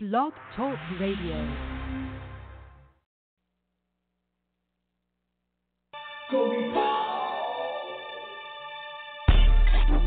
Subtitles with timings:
[0.00, 1.34] Blog Talk Radio.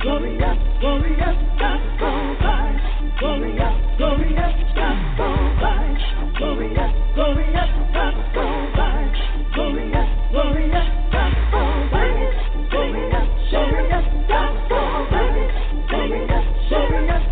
[0.02, 3.20] Glorious, glorious, gospel vibes.
[3.20, 6.38] Glorious, glorious, gospel vibes.
[6.38, 9.20] Glorious, glorious, gospel vibes.
[9.54, 12.70] Glorious, glorious, gospel vibes.
[12.72, 15.90] Glorious, glorious, gospel vibes.
[15.90, 17.31] Glorious, glorious,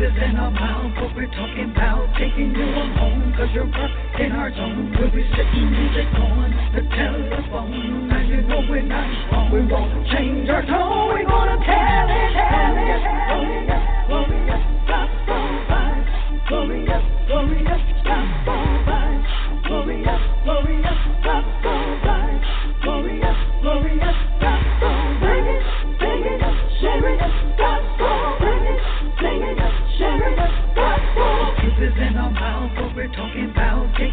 [0.00, 0.16] gospel.
[0.16, 0.50] Is in our
[0.94, 2.08] what we're talking about.
[2.16, 4.96] Taking you on home, cause you're up in our zone.
[4.98, 8.08] We'll be sitting music on the telephone.
[8.08, 9.52] Now you know we're not wrong.
[9.52, 11.08] We won't change our tone.
[11.08, 12.90] We're gonna tell it, tell it.
[12.90, 13.89] Glorious, glorious,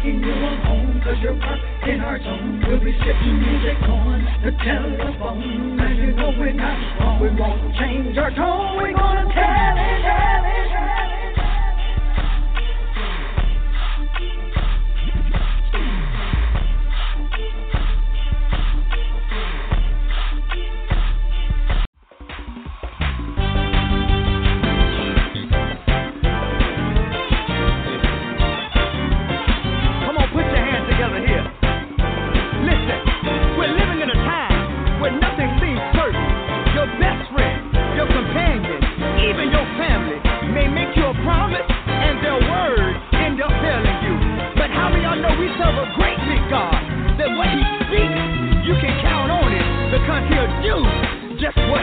[0.08, 2.64] Taking you home, cause you're up in our zone.
[2.66, 5.76] We'll be sitting music on the telephone.
[5.76, 7.20] Now you know we're not wrong.
[7.20, 8.78] We won't change our tone.
[8.78, 11.07] We're gonna tell it, tell it, tell it.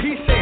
[0.05, 0.34] He said.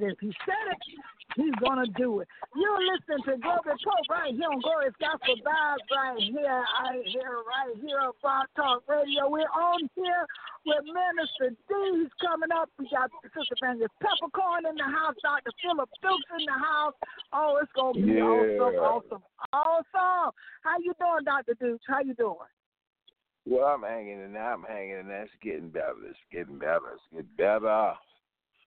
[0.00, 0.16] You this.
[0.20, 0.78] He said it.
[1.36, 2.28] He's gonna do it.
[2.56, 7.36] You're listening to Globee Pope right here on Glorious Gospel Vibes right here, right here,
[7.46, 9.30] right here on Blog Talk Radio.
[9.30, 10.26] We're on here
[10.66, 12.02] with Minister D.
[12.02, 12.68] He's coming up.
[12.78, 15.52] We got the Sister Fanny Peppercorn in the house, Dr.
[15.62, 16.94] Phillip Dukes in the house.
[17.32, 18.26] Oh, it's gonna be Yeah.
[18.26, 20.34] awesome, awesome, awesome.
[20.64, 21.54] How you doing, Dr.
[21.54, 21.84] Dukes?
[21.86, 22.50] How you doing?
[23.46, 24.52] Well, I'm hanging in there.
[24.52, 25.22] I'm hanging in there.
[25.22, 25.94] It's getting better.
[26.04, 26.90] It's getting better.
[26.94, 27.94] It's getting better.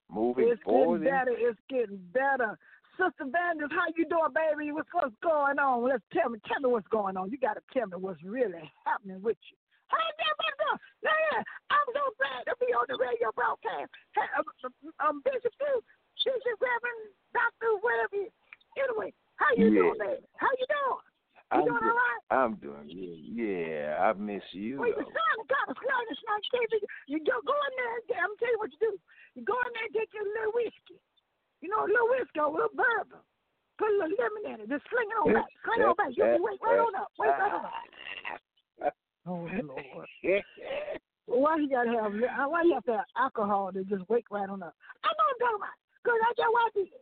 [0.10, 1.04] Moving It's forward.
[1.04, 1.36] getting better.
[1.38, 2.58] It's getting better.
[2.98, 4.72] Sister Vanders, how you doing, baby?
[4.72, 5.82] What's what's going on?
[5.82, 7.32] Let's tell me, tell me what's going on.
[7.34, 9.58] You got to tell me what's really happening with you.
[9.90, 10.78] Hey, brother.
[11.02, 11.42] Yeah,
[11.74, 13.90] I'm so glad to be on the radio broadcast.
[14.14, 14.46] Hey, um,
[15.02, 15.86] um, Bishop Duke,
[16.22, 18.30] Bishop Reverend, Doctor, whatever.
[18.30, 18.34] you-
[18.78, 20.06] Anyway, how you doing, Yeah.
[20.18, 20.26] baby?
[20.38, 21.02] How you doing?
[21.02, 22.22] You I'm, doing do- all right?
[22.32, 23.18] I'm doing good.
[23.38, 24.80] Yeah, I miss you.
[24.82, 25.14] Well, you though.
[25.14, 26.00] sound kind of slow.
[26.10, 26.74] It's not TV.
[27.08, 28.22] You go, go in there.
[28.24, 28.98] I'm tell you what you do.
[29.84, 31.00] You there take your little whiskey.
[31.60, 33.20] You know, a little whiskey or a little bourbon.
[33.76, 34.70] Put a little lemon in it.
[34.72, 35.52] Just sling it on back.
[35.68, 36.12] Sling it on back.
[36.16, 37.12] You'll be wake right on up.
[37.20, 38.94] Wake right on up.
[39.28, 40.08] Oh Lord.
[41.26, 42.12] Why you gotta have?
[42.52, 44.76] Why you have to have alcohol to just wake right on up?
[45.04, 45.78] I know I'm talking about.
[46.04, 46.98] Cause I just to.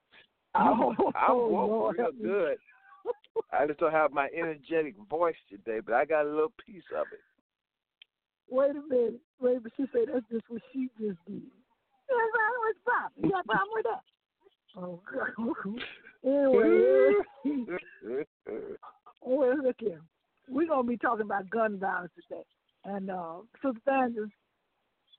[0.53, 2.57] I'm, Oh, I'm oh, woke Lord, real good.
[3.51, 7.07] I just don't have my energetic voice today, but I got a little piece of
[7.11, 7.19] it.
[8.49, 9.21] Wait a minute.
[9.39, 11.41] Wait, but she said that's just what she just did.
[12.11, 13.23] What's popping.
[13.23, 14.03] You got a problem with that?
[14.77, 15.29] Oh, God.
[16.23, 17.11] anyway,
[19.21, 20.01] well, look here.
[20.47, 22.43] We're going to be talking about gun violence today.
[22.85, 24.29] And, uh, Sister Sanders,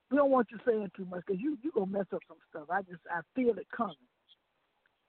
[0.09, 2.37] we don't want you saying too much because you, you going to mess up some
[2.49, 2.69] stuff.
[2.69, 3.95] I just, I feel it coming.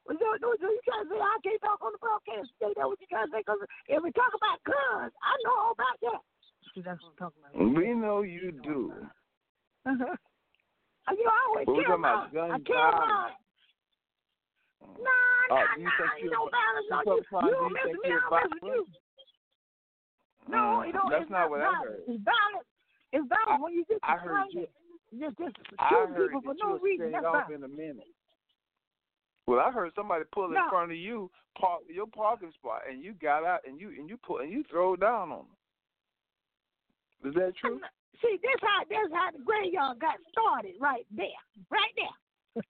[0.07, 2.77] Well, you, you, you trying to say I can't talk on the broadcast today?
[2.77, 3.41] That's what you trying to say?
[3.41, 6.21] Because if we talk about guns, I know all about that.
[6.75, 7.81] See, that's what I'm talking about.
[7.81, 8.93] we know you do.
[11.11, 12.29] You know, always But we're care about.
[12.33, 13.31] I care about.
[15.01, 15.11] Nah,
[15.51, 15.91] Oh, nah, do nah.
[16.17, 16.89] You you- know, violence.
[16.91, 18.11] No, you you, don't mess with me.
[18.11, 18.87] I don't mess with you.
[20.49, 21.11] No, Mm, it don't.
[21.11, 22.01] That's it's not what I heard.
[22.09, 22.69] It's violence.
[23.13, 24.67] It's violence when you just I heard you.
[25.19, 27.13] Just, just I heard people for you no reason.
[27.13, 28.09] That's off in a minute.
[29.47, 30.69] Well, I heard somebody pull in No.
[30.71, 34.17] front of you, park your parking spot, and you got out and you and you
[34.17, 35.45] put and you throw down on
[37.23, 37.31] them.
[37.31, 37.81] Is that true?
[38.23, 41.41] See, this how this how the graveyard got started right there,
[41.71, 42.17] right there.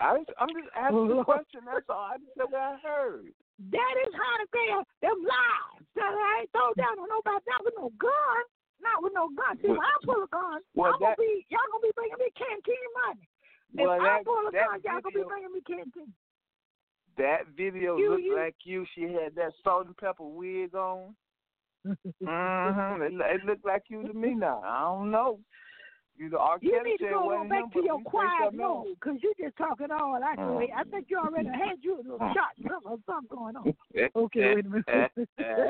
[0.00, 1.62] I, I'm just asking a question.
[1.66, 2.14] That's all.
[2.14, 3.34] I just said what I heard.
[3.74, 5.82] That is how the graveyard them lies.
[5.98, 7.42] That I ain't throw down on nobody.
[7.50, 8.42] Not with no gun.
[8.78, 9.58] Not with no gun.
[9.58, 12.18] See, when I pull a gun, Well, I'm gonna that- be y'all gonna be bringing
[12.22, 13.26] me canteen money.
[13.74, 16.14] Well, if I pull a that gun, y'all gonna be bringing me canteen.
[17.18, 18.86] that video You- looked you- like you.
[18.94, 21.16] She had that salt and pepper wig on.
[21.86, 23.02] Mm-hmm.
[23.02, 24.60] It, it looked like you to me now.
[24.64, 25.38] I don't know.
[26.18, 29.56] You the You need to go back him, to your quiet mode, cause you're just
[29.56, 30.70] talking all I can wait.
[30.76, 33.72] I think you already had you a little shot or something going on.
[34.16, 34.84] Okay, wait a minute.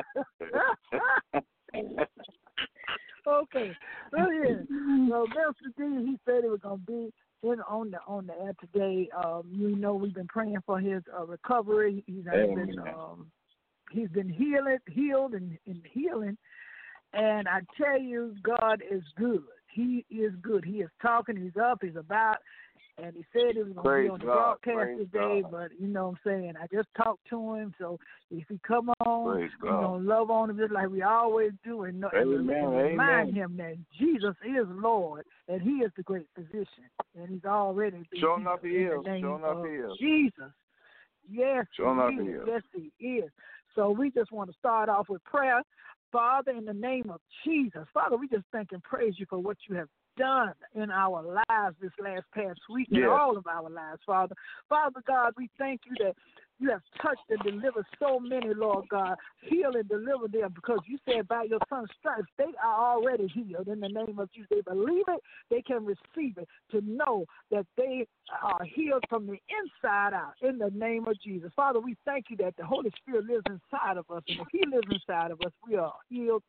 [3.29, 3.73] okay,
[4.11, 4.63] so yeah.
[5.09, 5.69] So Mr.
[5.77, 7.13] D, he said it was gonna be
[7.43, 9.11] in on the on the air today.
[9.23, 12.03] Um, you know, we've been praying for his uh, recovery.
[12.07, 13.31] He's been um,
[13.91, 16.37] he's been healing, healed, and, and healing.
[17.13, 19.43] And I tell you, God is good.
[19.73, 20.65] He is good.
[20.65, 21.37] He is talking.
[21.37, 21.79] He's up.
[21.83, 22.37] He's about.
[23.01, 25.51] And he said he was going to be on the God, broadcast praise today, God.
[25.53, 26.55] but you know what I'm saying.
[26.61, 27.97] I just talked to him, so
[28.33, 29.83] if he come on, Praise we're God.
[29.83, 33.33] gonna love on him just like we always do, and, know, and, remind amen.
[33.33, 38.21] him that Jesus is Lord and He is the great physician, and He's already been
[38.21, 39.21] Sure healed enough he is.
[39.21, 39.99] Sure enough he is.
[40.01, 40.53] Jesus.
[41.31, 42.43] Yes, Sure he is.
[42.47, 42.63] Yes,
[42.99, 43.31] He is.
[43.75, 45.63] So we just want to start off with prayer.
[46.11, 49.57] Father, in the name of Jesus, Father, we just thank and praise you for what
[49.69, 54.01] you have done in our lives this last past week in all of our lives,
[54.05, 54.35] Father.
[54.69, 56.15] Father God, we thank you that
[56.59, 59.17] you have touched and delivered so many, Lord God.
[59.43, 63.69] Heal and deliver them because you said by your son's stripes they are already healed
[63.69, 64.49] in the name of Jesus.
[64.51, 65.21] They believe it,
[65.51, 68.07] they can receive it to know that they
[68.43, 71.51] are healed from the inside out in the name of Jesus.
[71.55, 74.63] Father, we thank you that the Holy Spirit lives inside of us, and if He
[74.67, 76.43] lives inside of us, we are healed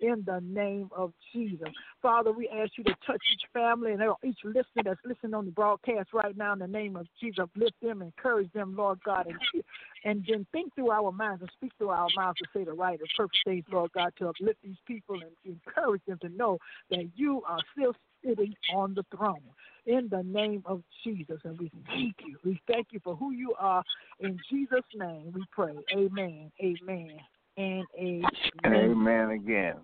[0.00, 1.68] in the name of Jesus.
[2.00, 5.52] Father, we ask you to touch each family and each listener that's listening on the
[5.52, 7.38] broadcast right now in the name of Jesus.
[7.38, 9.62] Uplift them, encourage them, Lord God, and,
[10.04, 12.98] and then think through our minds and speak through our mouths to say the right
[12.98, 16.58] and perfect things, Lord God, to uplift these people and encourage them to know
[16.90, 19.40] that you are still sitting on the throne
[19.86, 21.40] in the name of Jesus.
[21.44, 22.38] And we thank you.
[22.44, 23.82] We thank you for who you are.
[24.20, 25.74] In Jesus' name we pray.
[25.94, 26.50] Amen.
[26.60, 27.18] Amen.
[27.56, 28.30] And amen.
[28.66, 29.76] Amen again.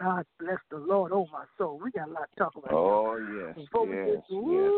[0.00, 1.80] God bless the Lord, oh my soul.
[1.82, 2.70] We got a lot to talk about.
[2.72, 4.72] Oh yes, Before we yes, get yes,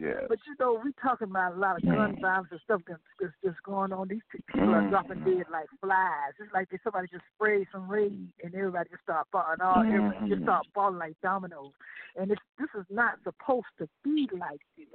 [0.00, 2.20] yes, But you know, we talking about a lot of gun Mm.
[2.20, 4.08] violence and stuff that's, that's just going on.
[4.08, 5.38] These pe- people are dropping Mhm.
[5.38, 6.34] dead like flies.
[6.40, 9.60] It's like they, somebody just sprayed some rain and everybody just start falling.
[9.60, 10.44] All everybody just Mhm.
[10.44, 11.72] start falling like dominoes.
[12.16, 14.88] And it's, this is not supposed to be like this.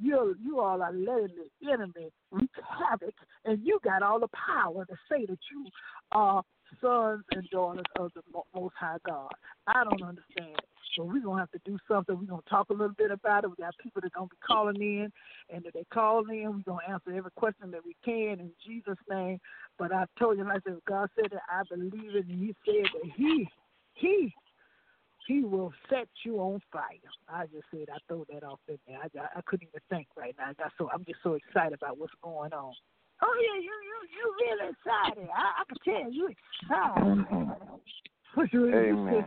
[0.00, 4.84] You you all are letting the enemy wreak havoc, and you got all the power
[4.84, 5.66] to say that you
[6.12, 6.42] are
[6.80, 8.22] sons and daughters of the
[8.54, 9.30] Most High God.
[9.66, 10.56] I don't understand.
[10.96, 12.18] So we're gonna have to do something.
[12.18, 13.50] We're gonna talk a little bit about it.
[13.50, 15.12] We got people that are gonna be calling in,
[15.50, 18.98] and if they call in, we're gonna answer every question that we can in Jesus'
[19.08, 19.38] name.
[19.78, 22.54] But I told you, like I said, God said that I believe it, and He
[22.64, 23.48] said that He,
[23.94, 24.34] He,
[25.26, 26.82] He will set you on fire.
[27.28, 28.98] I just said I throw that off in there.
[28.98, 30.50] I, I, couldn't even think right now.
[30.50, 32.74] I got so I'm just so excited about what's going on.
[33.22, 35.28] Oh yeah, you you you really excited.
[35.30, 37.24] I, I can tell you excited.
[38.34, 39.26] What you- Amen.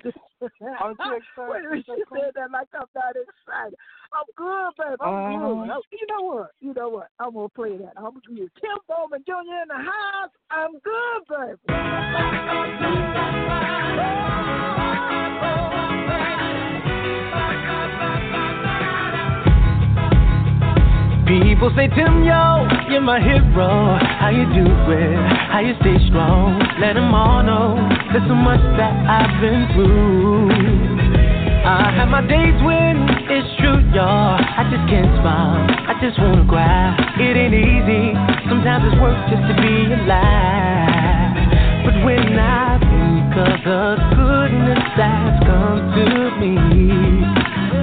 [0.81, 1.69] Aren't you excited?
[1.71, 3.77] Wait she said that like I'm not excited.
[4.11, 4.99] I'm good, babe.
[5.01, 5.47] I'm Uh-huh.
[5.47, 5.69] good.
[5.71, 6.51] Oh, You know what?
[6.59, 7.07] You know what?
[7.19, 7.93] I'm gonna play that.
[7.97, 9.31] I'm gonna give Tim Bowman Jr.
[9.63, 10.31] in the house.
[10.49, 11.61] I'm good, baby.
[21.25, 23.97] People say, Tim, yo, you're my hero.
[24.21, 25.17] How you do it?
[25.49, 26.61] How you stay strong?
[26.77, 27.81] Let them all know
[28.13, 30.53] there's so much that I've been through.
[31.65, 34.37] I have my days when it's true, y'all.
[34.37, 35.65] I just can't smile.
[35.89, 36.93] I just wanna cry.
[37.17, 38.13] It ain't easy.
[38.45, 41.41] Sometimes it's work just to be alive.
[41.89, 46.05] But when I think of the goodness that's come to
[46.37, 46.53] me,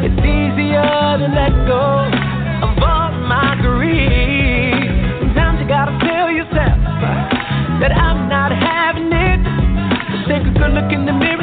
[0.06, 2.02] it's easier to let go
[3.62, 6.78] Sometimes you gotta tell yourself
[7.78, 9.38] that I'm not having it.
[10.26, 11.41] Take a good look in the mirror,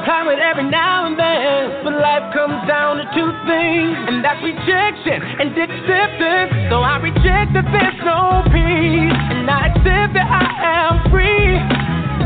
[0.00, 4.24] I reply with every now and then, but life comes down to two things, and
[4.24, 6.72] that's rejection and acceptance.
[6.72, 10.48] So I reject that there's no peace, and I accept that I
[10.88, 11.52] am free.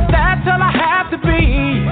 [0.07, 1.83] That's all I have to be.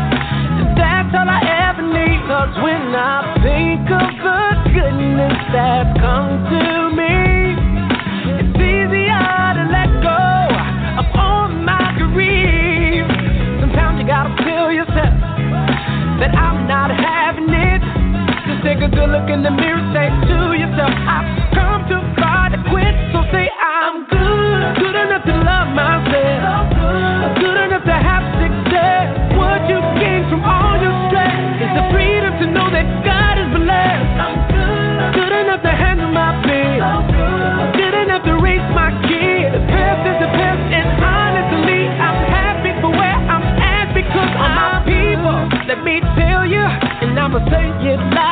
[0.79, 2.31] That's all I ever need.
[2.31, 6.82] Cause when I think of the goodness that's come to
[18.93, 22.95] good look in the mirror, say to yourself, I've come too far to quit.
[23.13, 26.69] So say I'm good, good enough to love myself,
[27.41, 29.09] good enough to have success.
[29.37, 31.33] What you gain from all your stress
[31.65, 34.13] is the freedom to know that God is blessed.
[34.21, 37.09] I'm good, good enough to handle my bills,
[37.77, 39.57] good enough to raise my kids.
[39.57, 44.51] The past is the past, and honestly, I'm happy for where I'm at because of
[44.53, 45.37] my people.
[45.69, 48.32] Let me tell you, and I'ma say it loud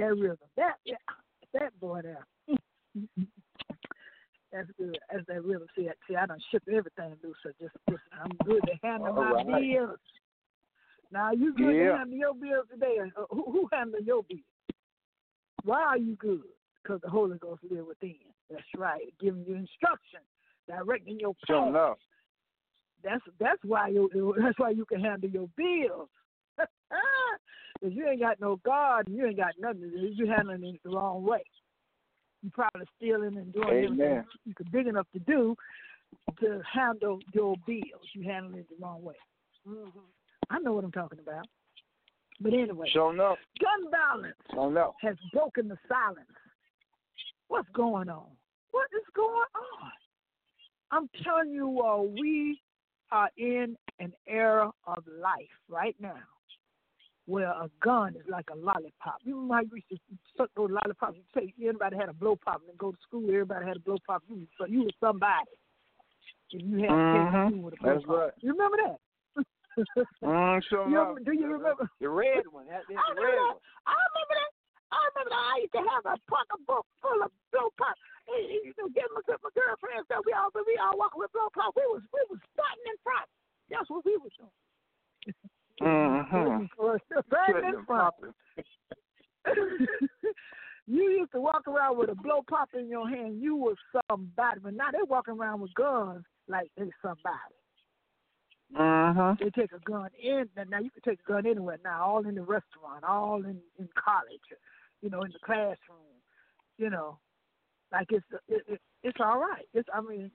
[0.00, 0.38] that rhythm.
[0.56, 0.96] That yeah,
[1.54, 2.26] that boy there.
[4.52, 4.98] That's good.
[5.12, 5.66] That's that rhythm.
[5.76, 7.36] See, I- see, I done shipped everything loose.
[7.42, 9.62] So just, just I'm good to handle my All right.
[9.62, 9.98] bills.
[11.12, 11.98] Now you good to Yeah.
[11.98, 12.96] handle your bills today?
[13.16, 14.40] Uh, who, who handle your bills?
[15.64, 16.42] Why are you good?
[16.82, 18.16] Because the Holy Ghost live within.
[18.50, 20.20] That's right, giving you instruction,
[20.66, 21.68] directing your Sure path.
[21.68, 21.98] enough.
[23.04, 26.08] That's that's why you that's why you can handle your bills.
[27.82, 30.64] If you ain't got no God and you ain't got nothing, to do, you handling
[30.74, 31.42] it the wrong way.
[32.42, 34.24] You probably stealing and doing everything Amen.
[34.44, 35.56] you could big enough to do
[36.40, 38.08] to handle your bills.
[38.14, 39.14] You handling it the wrong way.
[39.66, 39.88] hmm
[40.50, 41.46] I know what I'm talking about.
[42.40, 43.38] But anyway, Sure enough.
[43.60, 44.94] gun violence Sure enough.
[45.00, 46.26] has broken the silence.
[47.48, 48.26] What's going on?
[48.70, 49.90] What is going on?
[50.90, 52.60] I'm telling you, uh, we
[53.12, 56.22] are in an era of life right now
[57.30, 59.22] where a gun is like a lollipop.
[59.22, 61.16] You remember how you used to suck those lollipops?
[61.16, 63.24] You say everybody had a blow pop and go to school.
[63.30, 64.22] Everybody had a blow pop.
[64.28, 65.54] You, so you was somebody.
[66.50, 67.62] If you had Mhm.
[67.62, 68.16] with a blow That's pop.
[68.18, 68.32] right.
[68.42, 68.98] You remember that?
[70.22, 71.88] Mm, sure You remember- do you remember?
[72.00, 72.66] The red one.
[72.66, 73.54] That, that's I the remember red that.
[73.54, 73.62] one.
[73.86, 74.52] I remember that.
[74.90, 75.44] I remember that.
[75.46, 77.94] I used to have a pocketbook full of blow pop.
[78.26, 81.46] And, you know, get my, my girlfriends that we all we all walking with blow
[81.54, 81.70] pop.
[81.78, 83.30] We was we was starting in front.
[83.70, 84.50] That's what we was doing.
[85.80, 86.64] Mm-hmm.
[90.90, 93.40] You used to walk around with a blow pop in your hand.
[93.40, 93.76] You was
[94.10, 97.54] somebody, but now they walking around with guns like they somebody.
[98.76, 99.44] Mm-hmm.
[99.44, 100.48] They take a gun in.
[100.56, 103.88] Now you can take a gun anywhere now, all in the restaurant, all in in
[103.94, 104.40] college,
[105.00, 106.10] you know, in the classroom,
[106.76, 107.18] you know,
[107.92, 109.66] like it's it, it, it's all right.
[109.72, 110.32] It's I mean,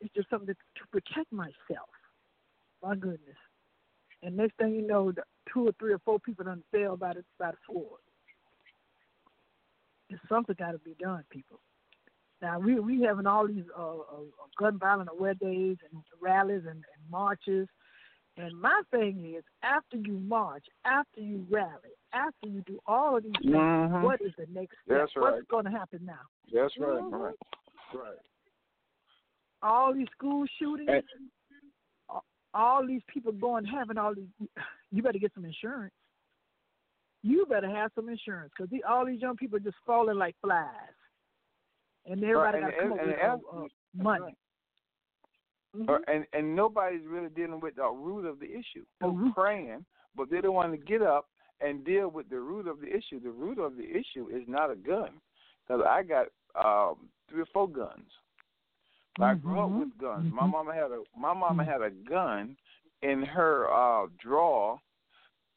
[0.00, 1.90] it's just something to, to protect myself.
[2.82, 3.38] My goodness.
[4.24, 5.12] And next thing you know,
[5.52, 8.00] two or three or four people done fell by the by the sword.
[10.08, 11.60] There's something got to be done, people.
[12.40, 14.24] Now we we having all these uh, uh,
[14.58, 17.68] gun violence aware days and rallies and, and marches,
[18.36, 23.22] and my thing is after you march, after you rally, after you do all of
[23.22, 24.02] these things, Mhm.
[24.02, 24.98] what is the next step?
[25.00, 26.20] That's What's going to happen now?
[26.52, 27.02] That's right.
[27.02, 27.12] Mhm.
[27.12, 27.34] Right.
[27.94, 28.18] Right.
[29.62, 31.30] All these school shootings, And-
[32.54, 34.48] all- these people going having all these.
[34.90, 35.94] You better get some insurance.
[37.22, 40.68] You better have some insurance because all these young people are just falling like flies,
[42.06, 44.36] and everybody Right, got to come and- up with and- uh, uh, money.
[45.74, 45.88] Mhm.
[45.88, 48.84] Or- and and nobody's really dealing with the root of the issue.
[49.00, 49.34] The They're root.
[49.34, 51.28] praying, but they don't want to get up
[51.60, 53.18] and deal with the root of the issue.
[53.20, 55.20] The root of the issue is not a gun,
[55.66, 58.08] because I got um, three or four guns.
[59.20, 60.32] I grew up with guns.
[60.32, 60.50] My Mhm.
[60.50, 61.66] mama had a my mama Mhm.
[61.66, 62.56] had a gun
[63.02, 64.80] in her uh drawer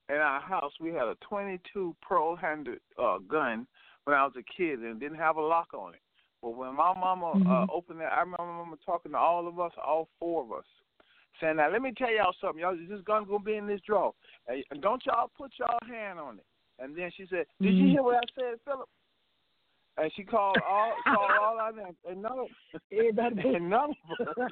[0.09, 0.73] in our house.
[0.79, 3.67] We had a 22 pearl handled uh gun
[4.03, 6.01] when I was a kid, and didn't have a lock on it.
[6.41, 7.69] But when my mama uh, Mhm.
[7.73, 10.65] opened it, I remember my mama talking to all of us, all four of us,
[11.41, 12.61] saying, "Now let me tell y'all something.
[12.61, 14.13] Y'all, this gun's gonna be in this drawer,
[14.47, 16.45] and don't y'all put y'all hand on it."
[16.79, 17.91] And then she said, "Did you Mhm.
[17.91, 18.87] hear what I said, Phillip?"
[19.97, 22.47] And she called all called all our names, and none of
[22.91, 24.49] and none of us.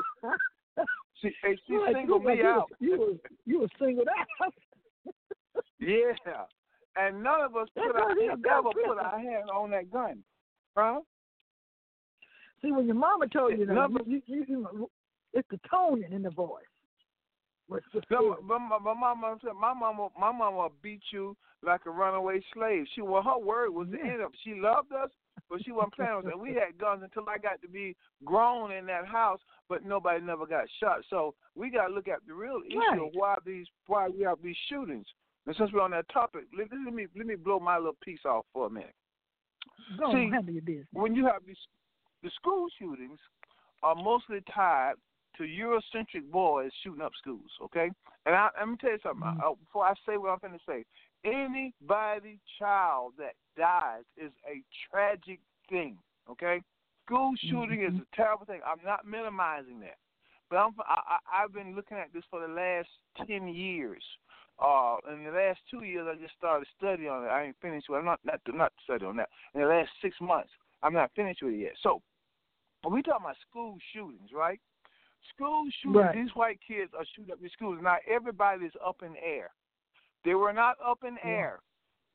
[1.22, 2.72] She and she Like, singled me you, out.
[2.80, 4.54] You were you were singled out.
[5.80, 6.14] Yeah,
[6.98, 10.24] and none of us put our ever put our hand on that gun,
[10.76, 11.02] huh?
[12.62, 14.90] See, when your mama told you that, you, you, you,
[15.34, 16.64] it's the tone in the voice.
[17.70, 17.80] The
[18.44, 22.86] my, my, mama said my mama my mama beat you like a runaway slave.
[22.94, 24.14] She well her word was the Yeah.
[24.14, 25.10] end of she loved us,
[25.50, 26.32] but she wasn't playing with us.
[26.34, 30.24] And we had guns until I got to be grown in that house, but nobody
[30.24, 31.00] never got shot.
[31.10, 33.00] So we got to look at the real issue Right.
[33.00, 35.08] of why these why we have these shootings.
[35.48, 38.26] And since we're on that topic, let, let me let me blow my little piece
[38.26, 38.94] off for a minute.
[39.98, 40.88] Go See, on, handle your business.
[40.94, 41.58] when you have these
[42.24, 43.20] the school shootings
[43.84, 44.94] are mostly tied
[45.38, 47.90] to Eurocentric boys shooting up schools, okay?
[48.26, 49.28] And I, let me tell you something.
[49.28, 49.44] Mhm.
[49.44, 50.86] Uh, before I say what I'm going to say,
[51.24, 55.98] anybody child that dies is a tragic thing,
[56.30, 56.62] okay?
[57.06, 58.62] School shooting is a terrible thing.
[58.66, 59.98] I'm not minimizing that,
[60.50, 62.90] but I'm, I, I, I've been looking at this for the last
[63.28, 64.04] ten years.
[64.58, 67.28] Uh, in the last two years, I just started studying on it.
[67.28, 68.00] I ain't finished with.
[68.00, 69.30] I'm not not not studying on that.
[69.54, 70.50] In the last six months,
[70.82, 71.74] I'm not finished with it yet.
[71.84, 72.02] So,
[72.82, 74.60] when we talk about school shootings, right?
[75.34, 75.96] School shootings.
[76.04, 76.16] Right.
[76.16, 77.80] These white kids are shooting up these schools.
[77.82, 79.50] Now everybody's up in air.
[80.24, 81.30] They were not up in Yeah.
[81.30, 81.60] air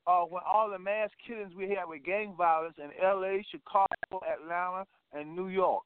[0.07, 4.85] uh, when all the mass killings we had with gang violence in L.A., Chicago, Atlanta,
[5.13, 5.85] and New York,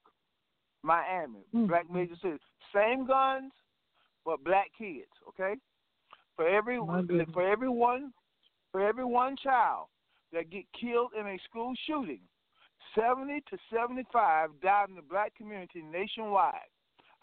[0.83, 1.67] Miami, Mm.
[1.67, 2.39] black major cities.
[2.73, 3.51] Same guns,
[4.23, 5.11] but black kids.
[5.29, 5.55] Okay,
[6.35, 6.77] for every
[7.33, 8.13] for every one
[8.71, 9.87] for every one child,
[10.31, 12.19] that get killed in a school shooting,
[12.93, 16.69] 70 to 75 died in the black community nationwide.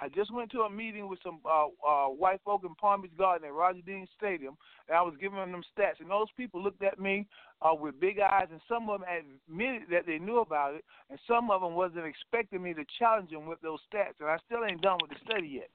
[0.03, 3.17] I just went to a meeting with some uh, uh, white folk in Palm Beach
[3.17, 4.57] Garden at Roger Dean Stadium,
[4.89, 6.01] and I was giving them stats.
[6.01, 7.29] And those people looked at me
[7.63, 11.21] uh, with big eyes, and some of them admitted that they knew about it, and
[11.29, 14.19] some of them wasn't expecting me to challenge them with those stats.
[14.19, 15.71] And I still ain't done with the study yet.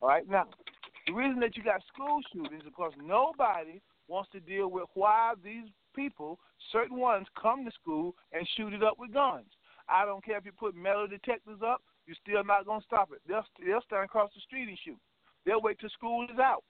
[0.00, 0.46] All right, now
[1.08, 5.32] the reason that you got school shootings is because nobody wants to deal with why
[5.42, 6.38] these people,
[6.70, 9.50] certain ones, come to school and shoot it up with guns.
[9.88, 13.10] I don't care if you put metal detectors up you're still not going to stop
[13.12, 13.20] it.
[13.28, 14.98] They'll, they'll stand across the street and shoot.
[15.46, 16.64] They'll wait till school is out.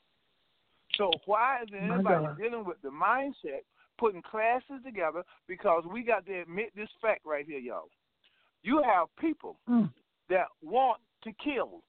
[0.96, 3.64] So why is anybody dealing with the mindset,
[3.98, 5.22] putting classes together?
[5.48, 7.88] Because we got to admit this fact right here, y'all.
[8.62, 9.90] You have people Mm.
[10.28, 11.82] that want to kill.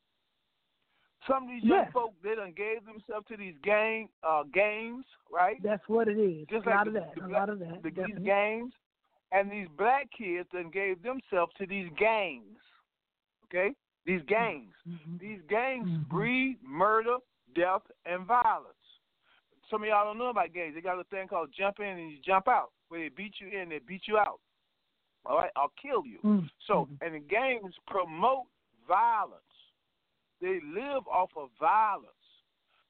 [1.28, 1.92] Some of these young Yeah.
[1.92, 5.62] folk, they done gave themselves to these gang uh, games, right?
[5.62, 6.48] That's what it is.
[6.48, 7.16] Just a like lot the, of that.
[7.16, 7.84] the a lot of that.
[7.84, 8.74] the, these games,
[9.32, 12.58] and these black kids then gave themselves to these gangs.
[13.54, 14.74] Okay, these gangs.
[14.88, 15.20] Mhm.
[15.20, 16.08] These gangs Mhm.
[16.10, 17.18] breed murder,
[17.54, 18.78] death, and violence.
[19.70, 20.76] Some of y'all don't know about gangs.
[20.76, 23.48] They got a thing called jump in and you jump out, where they beat you
[23.48, 24.40] in, they beat you out.
[25.26, 26.20] All right, I'll kill you.
[26.24, 26.50] Mm.
[26.68, 28.48] So, and the gangs promote
[28.88, 29.42] violence.
[30.42, 32.10] They live off of violence.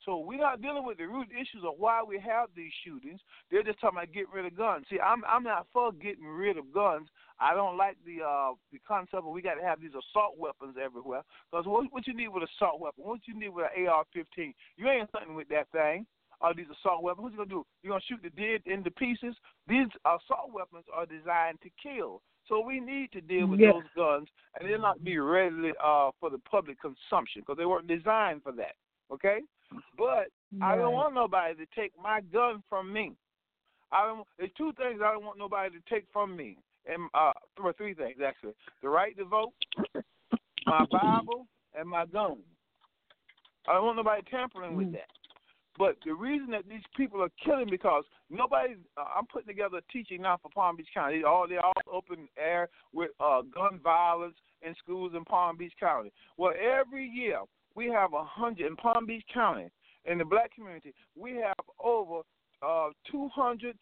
[0.04, 3.22] So we're not dealing with the root issues of why we have these shootings.
[3.50, 4.86] They're just talking about getting rid of guns.
[4.90, 7.08] See, I'm I'm not for getting rid of guns.
[7.40, 10.76] I don't like the uh the concept of we got to have these assault weapons
[10.84, 11.22] everywhere.
[11.52, 13.04] Because what what you need with assault weapon?
[13.04, 14.54] What you need with an AR-15?
[14.78, 16.06] You ain't something with that thing.
[16.42, 17.24] All these assault weapons.
[17.24, 17.66] What you gonna do?
[17.82, 19.36] You gonna shoot the dead into pieces?
[19.68, 22.22] These assault weapons are designed to kill.
[22.48, 23.72] So we need to deal with Yeah.
[23.72, 24.28] those guns,
[24.60, 28.52] and they'll not be readily uh for the public consumption because they weren't designed for
[28.54, 28.76] that.
[29.12, 29.42] Okay,
[29.98, 30.28] but
[30.62, 33.16] I don't want nobody to take my gun from me.
[33.92, 34.28] I don't.
[34.38, 37.94] There's two things I don't want nobody to take from me, and uh, or three
[37.94, 39.54] things actually: the right to vote,
[40.66, 42.38] my Bible, and my gun.
[43.68, 44.94] I don't want nobody tampering with Mm.
[44.94, 45.10] that.
[45.78, 49.92] But the reason that these people are killing because nobody, uh, I'm putting together a
[49.92, 51.20] teaching now for Palm Beach County.
[51.20, 55.74] They all they're all open air with uh, gun violence in schools in Palm Beach
[55.80, 56.12] County.
[56.38, 57.40] Well, every year
[57.76, 59.70] we have a hundred in Palm Beach County
[60.06, 60.94] in the black community.
[61.16, 62.20] We have over
[62.62, 63.74] uh, 240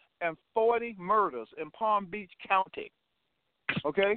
[0.97, 2.91] murders in Palm Beach County.
[3.85, 4.15] Okay,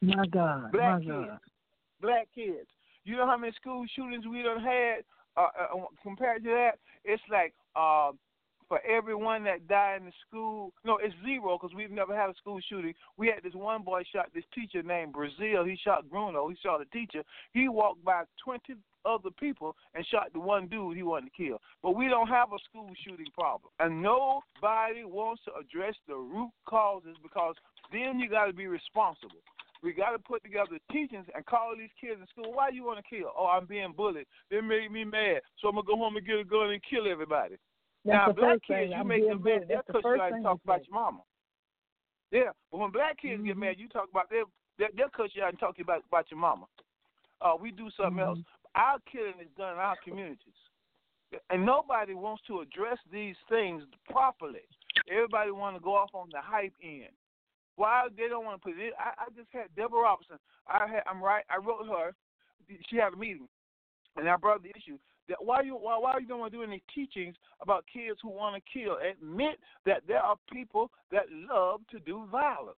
[0.00, 0.72] My God.
[0.72, 1.24] black my God.
[1.24, 1.40] kids,
[2.00, 2.68] black kids.
[3.04, 5.04] You know how many school shootings we done had?
[5.36, 8.10] Uh, uh, compared to that, it's like uh,
[8.68, 12.30] for every one that died in the school, no, it's zero because we've never had
[12.30, 12.94] a school shooting.
[13.16, 15.68] We had this one boy shot this teacher named Brazill.
[15.68, 16.50] He shot Grunow.
[16.50, 17.22] He shot a teacher.
[17.52, 18.74] He walked by 20
[19.06, 21.60] other people and shot the one dude he wanted to kill.
[21.82, 23.70] But we don't have a school shooting problem.
[23.78, 27.54] And nobody wants to address the root causes because
[27.92, 29.40] then you got to be responsible.
[29.82, 32.52] We got to put together teachings and call these kids in school.
[32.52, 33.30] Why you want to kill?
[33.36, 34.26] Oh, I'm being bullied.
[34.50, 37.06] They made me mad, so I'm gonna go home and get a gun and kill
[37.10, 37.56] everybody.
[38.04, 39.66] That's now, black kids, you I'm make them mad.
[39.68, 41.20] They'll That's cuss you out and talk about your mama.
[42.30, 43.60] Yeah, but when black kids get Mhm.
[43.60, 44.42] mad, you talk about they
[44.78, 46.66] they- they'll cuss you out and talk about about your mama.
[47.40, 48.38] Uh, we do something else.
[48.76, 48.80] Mm-hmm.
[48.80, 50.60] Our killing is done in our communities,
[51.50, 54.66] and nobody wants to address these things properly.
[55.10, 57.14] Everybody want to go off on the hype end.
[57.76, 58.94] Why they don't want to put it?
[58.98, 60.38] I, I just had Deborah Robinson.
[60.66, 61.44] I had I'm right.
[61.50, 62.14] I wrote her.
[62.90, 63.48] She had a meeting,
[64.16, 66.64] and I brought the issue that why you why why you don't want to do
[66.64, 68.96] any teachings about kids who want to kill?
[68.98, 72.76] Admit that there are people that love to do violence.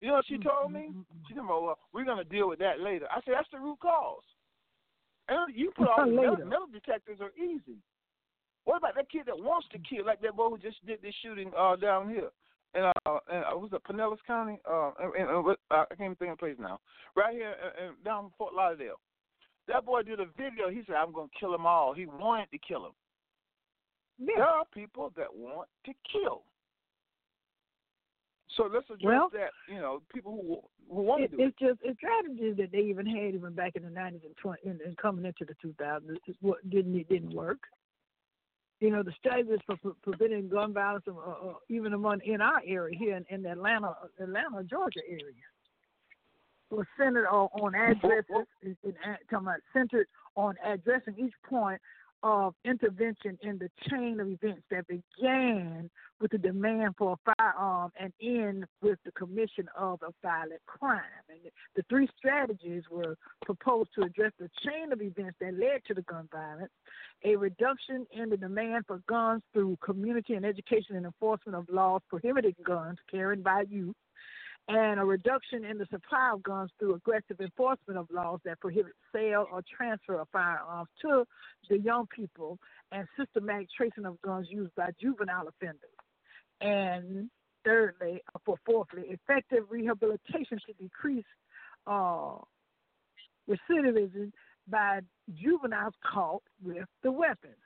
[0.00, 0.92] You know what she told me?
[1.26, 4.22] She said, "Well, we're gonna deal with that later." I said, "That's the root cause."
[5.28, 7.78] And you put all the metal, metal detectors are easy.
[8.64, 11.14] What about that kid that wants to kill, like that boy who just did this
[11.22, 12.28] shooting uh, down here?
[12.74, 14.58] And uh, and uh, was it Pinellas County?
[14.70, 16.78] Uh, and, and, uh, I can't even think of the place now.
[17.16, 19.00] Right here, uh, down in Fort Lauderdale.
[19.68, 20.68] That boy did a video.
[20.68, 22.92] He said, "I'm gonna kill them all." He wanted to kill them.
[24.18, 26.42] There are people that want to kill.
[28.56, 29.50] So let's address Well, that.
[29.72, 31.46] You know, people who who want to It, do it.
[31.48, 34.68] it's just it's strategies that they even had even back in the nineties and twenty
[34.68, 36.18] and, and coming into the two thousands.
[36.40, 37.58] What didn't it didn't work.
[38.80, 42.62] You know the strategies for pre- preventing gun violence, uh, uh, even among in our
[42.66, 45.44] area here in, in the Atlanta, Atlanta, Georgia area,
[46.70, 48.46] was centered on, on addresses.
[48.62, 50.06] and, and, uh, talking about centered
[50.36, 51.80] on addressing each point
[52.22, 57.92] of intervention in the chain of events that began with the demand for a firearm
[57.98, 61.00] and end with the commission of a violent crime.
[61.28, 61.38] And
[61.76, 66.02] the three strategies were proposed to address the chain of events that led to the
[66.02, 66.72] gun violence,
[67.24, 72.02] a reduction in the demand for guns through community and education and enforcement of laws
[72.08, 73.94] prohibiting guns carried by youth,
[74.68, 78.92] and a reduction in the supply of guns through aggressive enforcement of laws that prohibit
[79.14, 81.24] sale or transfer of firearms to
[81.70, 82.58] the young people
[82.92, 85.80] and systematic tracing of guns used by juvenile offenders.
[86.60, 87.30] And
[87.64, 91.24] thirdly, uh, for fourthly, effective rehabilitation to decrease
[91.86, 92.36] uh,
[93.48, 94.32] recidivism
[94.68, 95.00] by
[95.34, 97.56] juveniles caught with the weapons.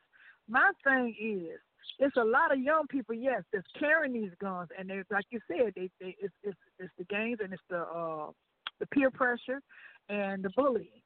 [0.49, 1.59] My thing is,
[1.99, 5.41] it's a lot of young people, yes, that's carrying these guns, and they, like you
[5.49, 8.31] said, they, they it's, it's it's the gangs and it's the uh,
[8.81, 9.61] the peer pressure
[10.09, 11.03] and the bullying,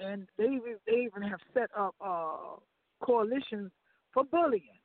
[0.00, 2.56] and they they even have set up uh,
[3.02, 3.70] coalitions
[4.12, 4.78] for bullying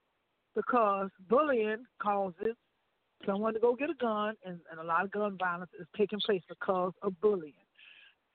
[0.56, 2.56] because bullying causes
[3.26, 6.20] someone to go get a gun, and, and a lot of gun violence is taking
[6.20, 7.54] place because of bullying.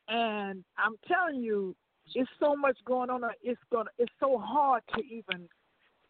[0.09, 1.77] And I'm telling you,
[2.15, 3.21] it's so much going on.
[3.43, 3.91] It's gonna.
[3.99, 5.49] It's so hard to even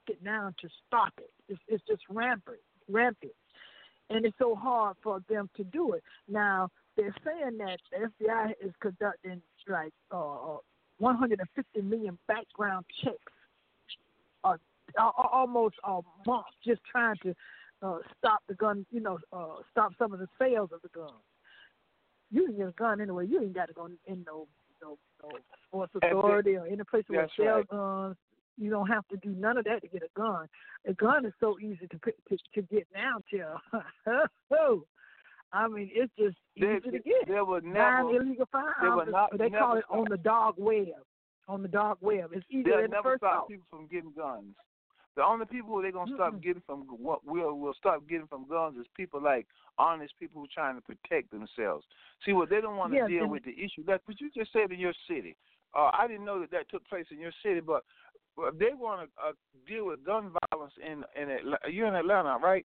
[0.09, 1.31] get down to stop it.
[1.49, 2.59] It's, it's just rampant,
[2.91, 3.33] rampant,
[4.11, 6.03] and it's so hard for them to do it.
[6.29, 10.57] Now they're saying that the FBI is conducting like uh,
[10.99, 13.17] 150 million background checks,
[14.45, 14.57] uh,
[14.99, 17.35] uh, almost a month, just trying to
[17.83, 18.87] uh, stop the gun.
[18.91, 21.13] You know, uh, stop some of the sales of the guns.
[22.31, 23.27] You can get a gun anyway.
[23.27, 24.49] You ain't got to go in no
[24.83, 25.31] no no
[25.67, 28.17] sports authority or any place where they sell guns.
[28.59, 30.47] You don't have to do none of that to get a gun.
[30.87, 33.61] A gun is so easy to to, to get now till.
[35.53, 37.27] I mean, it's just There, easy to get.
[37.27, 40.89] there were never illegal firearms, not- they call it on the dark web.
[41.49, 43.49] On the dark web, it's easier They'll than the never first stop off.
[43.49, 44.55] people from getting guns.
[45.17, 46.43] The only people they're gonna stop Mm-mm.
[46.43, 49.47] getting from what will will stop getting from guns is people like
[49.79, 51.87] honest people who trying to protect themselves.
[52.27, 53.83] See what they don't want to deal with the issue.
[53.87, 55.37] That's what you just said in your city.
[55.75, 57.83] Uh, I didn't know that that took place in your city, but
[58.59, 59.33] they want to uh,
[59.67, 61.71] deal with gun violence in in Atlanta.
[61.71, 62.65] You're in Atlanta, right?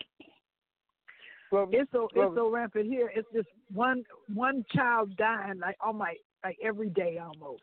[1.52, 3.12] Well, It's so well, it's so rampant here.
[3.16, 7.62] It's just one one child dying like all my like every day almost.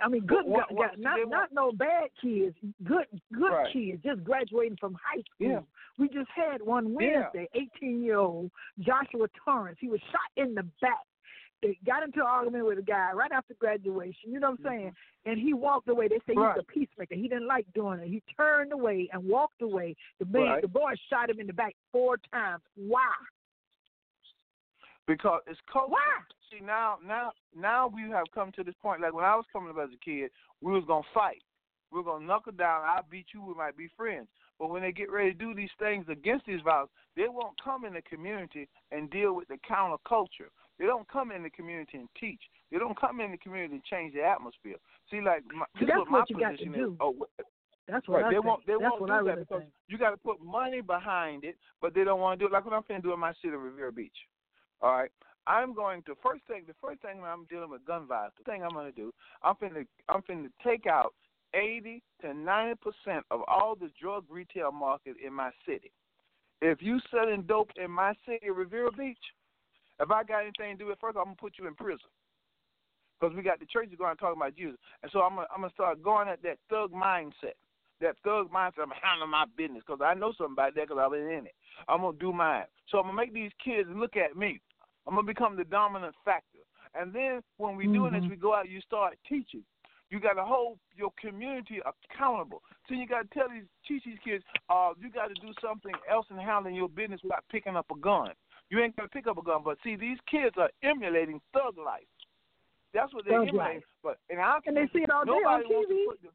[0.00, 2.54] I mean, good, What- gu- not not no bad kids,
[2.84, 3.72] good good Right.
[3.72, 5.48] kids, just graduating from high school.
[5.50, 5.60] Yeah.
[5.98, 6.92] We just had one.
[6.94, 9.78] Wednesday, 18 year old Joshua Torrance.
[9.80, 11.04] He was shot in the back.
[11.62, 14.30] They got into an argument with a guy right after graduation.
[14.30, 14.92] You know what I'm saying?
[15.24, 16.06] And he walked away.
[16.08, 16.40] They say Mm-hmm.
[16.40, 16.54] Right.
[16.56, 17.14] he's a peacemaker.
[17.14, 18.08] He didn't like doing it.
[18.08, 19.96] He turned away and walked away.
[20.18, 20.62] The man, Right.
[20.62, 22.62] the boy shot him in the back four times.
[22.76, 23.10] Why?
[25.06, 25.92] because it's culture.
[25.92, 26.00] Why?
[26.50, 29.00] See now, now, now we have come to this point.
[29.00, 31.42] Like when I was coming up as a kid, we was gonna fight.
[31.92, 32.82] We are gonna knuckle down.
[32.82, 33.42] I beat you.
[33.42, 34.26] We might be friends.
[34.58, 37.84] But when they get ready to do these things against these violence, they won't come
[37.84, 40.50] in the community and deal with the counterculture.
[40.78, 42.40] They don't come in the community and teach.
[42.70, 44.76] They don't come in the community and change the atmosphere.
[45.10, 46.92] See, like my, this that's is what my what you got to position do.
[46.92, 46.96] is.
[47.00, 47.14] Oh,
[47.88, 48.24] That's what right.
[48.26, 48.44] I They think.
[48.44, 48.66] won't.
[48.66, 49.72] They That's won't do I that really because think.
[49.88, 52.52] you got to put money behind it, but they don't want to do it.
[52.52, 54.16] Like what I'm finna do in my city, of Riviera Beach.
[54.82, 55.10] All right.
[55.46, 56.64] I'm going to first thing.
[56.66, 59.12] The first thing when I'm dealing with gun violence, the thing I'm going to do,
[59.42, 61.14] I'm finna I'm finna take out
[61.54, 65.92] 80 to 90 percent of all the drug retail market in my city.
[66.62, 69.18] If you selling dope in my city, of Riviera Beach,
[70.00, 72.08] if I got anything to do with it, first I'm gonna put you in prison.
[73.18, 75.62] Because we got the churches going and talking about Jesus, and so I'm gonna, I'm
[75.62, 77.56] gonna start going at that thug mindset.
[78.00, 78.84] That thug mindset.
[78.84, 81.54] I'm handling my business because I know something about that because I've been in it.
[81.88, 82.68] I'm gonna do mine.
[82.90, 84.60] So I'm gonna make these kids look at me.
[85.06, 86.60] I'm gonna become the dominant factor.
[86.94, 88.30] And then when we doing this, Mhm.
[88.30, 88.68] we go out.
[88.68, 89.64] You start teaching.
[90.10, 92.62] You got to hold your community accountable.
[92.88, 95.94] So you got to tell these, teach these kids, uh, you got to do something
[96.08, 98.30] else in handling your business without picking up a gun.
[98.70, 102.06] You ain't gonna pick up a gun, but see, these kids are emulating thug life.
[102.94, 103.76] That's what they're Thug emulating.
[103.76, 103.84] life.
[104.02, 105.88] But in our And they see it all day on nobody wants
[106.22, 106.30] to TV.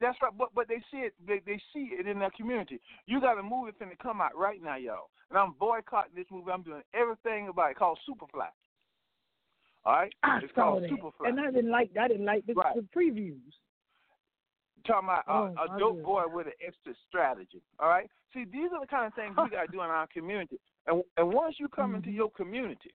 [0.00, 1.14] that's right, but but they see it.
[1.26, 2.80] They they see it in their community.
[3.06, 6.50] You got a movie finna come out right now, y'all, and I'm boycotting this movie.
[6.50, 8.48] I'm doing everything about it called Superfly.
[9.86, 11.28] All right, I it's called that, Superfly.
[11.28, 11.90] and I didn't like.
[11.98, 12.74] I didn't like the, Right.
[12.74, 13.40] the previews.
[14.86, 17.60] talking about Oh, uh, a dope boy with an extra strategy.
[17.80, 18.08] All right.
[18.34, 20.60] See, these are the kind of things we got to do in our community.
[20.86, 22.14] And and once you come into Mhm.
[22.14, 22.94] your community,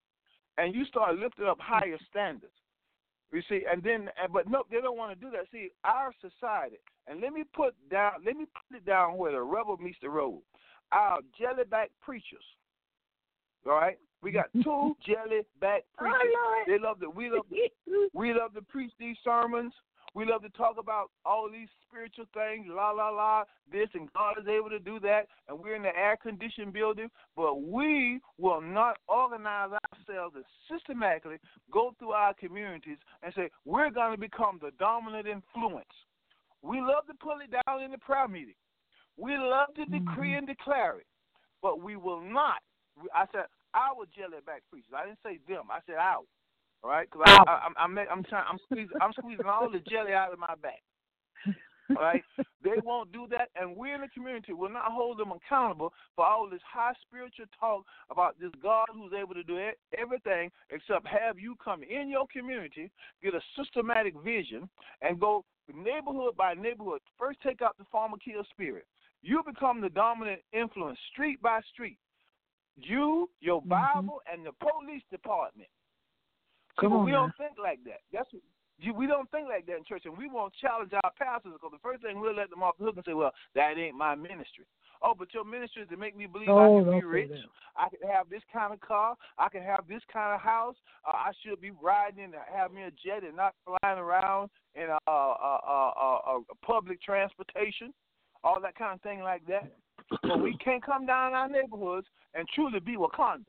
[0.58, 2.54] and you start lifting up higher standards,
[3.32, 5.50] you see, and then but no, they don't want to do that.
[5.52, 6.78] See, our society,
[7.08, 10.10] and let me put down, let me put it down where the rubber meets the
[10.10, 10.42] road.
[10.92, 12.44] Our jellyback preachers.
[13.66, 13.98] All right.
[14.22, 16.34] We got two jellyback preachers.
[16.36, 17.46] Oh, They love to we love
[18.14, 19.74] we love to preach these sermons
[20.14, 24.36] We love to talk about all these spiritual things, la la la, this and God
[24.42, 28.60] is able to do that, and we're in the air conditioned building, but we will
[28.60, 31.38] not organize ourselves and systematically
[31.72, 35.86] go through our communities and say we're going to become the dominant influence.
[36.62, 38.56] We love to pull it down in the prayer meeting.
[39.18, 40.06] We love to mm-hmm.
[40.06, 41.08] decree and declare it,
[41.62, 42.60] but we will not.
[43.16, 44.92] I said our jelly back preachers.
[44.96, 45.72] I didn't say them.
[45.72, 46.24] I said our.
[46.84, 49.80] All right, because I, I, I'm I'm I'm trying I'm squeezing I'm squeezing all the
[49.90, 50.82] jelly out of my back.
[51.96, 52.24] All right,
[52.64, 56.26] they won't do that, and we in the community will not hold them accountable for
[56.26, 59.60] all this high spiritual talk about this God who's able to do
[59.98, 62.90] everything except have you come in your community,
[63.22, 64.70] get a systematic vision,
[65.02, 67.02] and go neighborhood by neighborhood.
[67.18, 68.86] First, take out the pharmakeia spirit.
[69.22, 71.98] You become the dominant influence, street by street.
[72.76, 73.70] You, your mm-hmm.
[73.70, 75.70] Bible, and the police department.
[76.80, 77.28] Come on we now.
[77.28, 78.02] don't think like that.
[78.12, 78.30] That's
[78.98, 81.84] we don't think like that in church, and we won't challenge our pastors because the
[81.84, 84.66] first thing we'll let them off the hook and say, "Well, that ain't my ministry."
[85.04, 87.32] Oh, but your ministry is to make me believe Oh, I can be rich.
[87.76, 89.16] I can have this kind of car.
[89.38, 90.76] I can have this kind of house.
[91.08, 94.90] Uh, I should be riding and have me a jet and not flying around in
[94.90, 97.94] a, a, a, a, a, a public transportation,
[98.44, 99.72] all that kind of thing like that.
[100.22, 103.46] but we can't come down our neighborhoods and truly be Wakanda.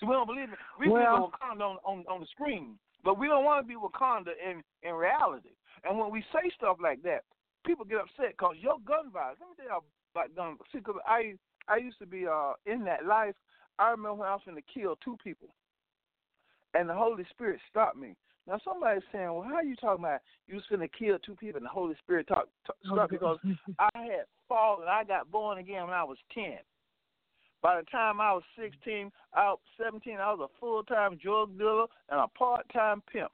[0.00, 0.58] So we don't believe it.
[0.78, 3.76] We Well- believe Wakanda on, on on the screen, but we don't want to be
[3.78, 5.50] Wakanda in in reality.
[5.84, 7.24] And when we say stuff like that,
[7.64, 9.38] people get upset because your gun violence.
[9.40, 9.82] Let me tell you
[10.14, 10.58] about gun.
[10.72, 11.36] See, 'cause I
[11.68, 13.36] I used to be uh in that life.
[13.78, 15.48] I remember when I was going to kill two people,
[16.74, 18.16] and the Holy Spirit stopped me.
[18.46, 21.36] Now somebody's saying, "Well, how are you talking about you was going to kill two
[21.36, 23.38] people and the Holy Spirit talk, talk stopped because
[23.78, 24.88] I had fallen.
[24.88, 26.58] I got born again when I was ten.
[27.62, 31.86] By the time I was sixteen, out seventeen, I was a full time drug dealer
[32.08, 33.30] and a part time pimp.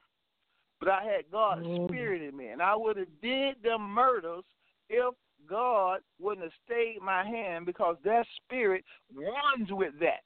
[0.79, 1.87] But I had God's Oh.
[1.87, 4.43] spirit in me, and I would have did them murders
[4.89, 5.13] if
[5.47, 10.23] God wouldn't have stayed my hand because that spirit runs with that.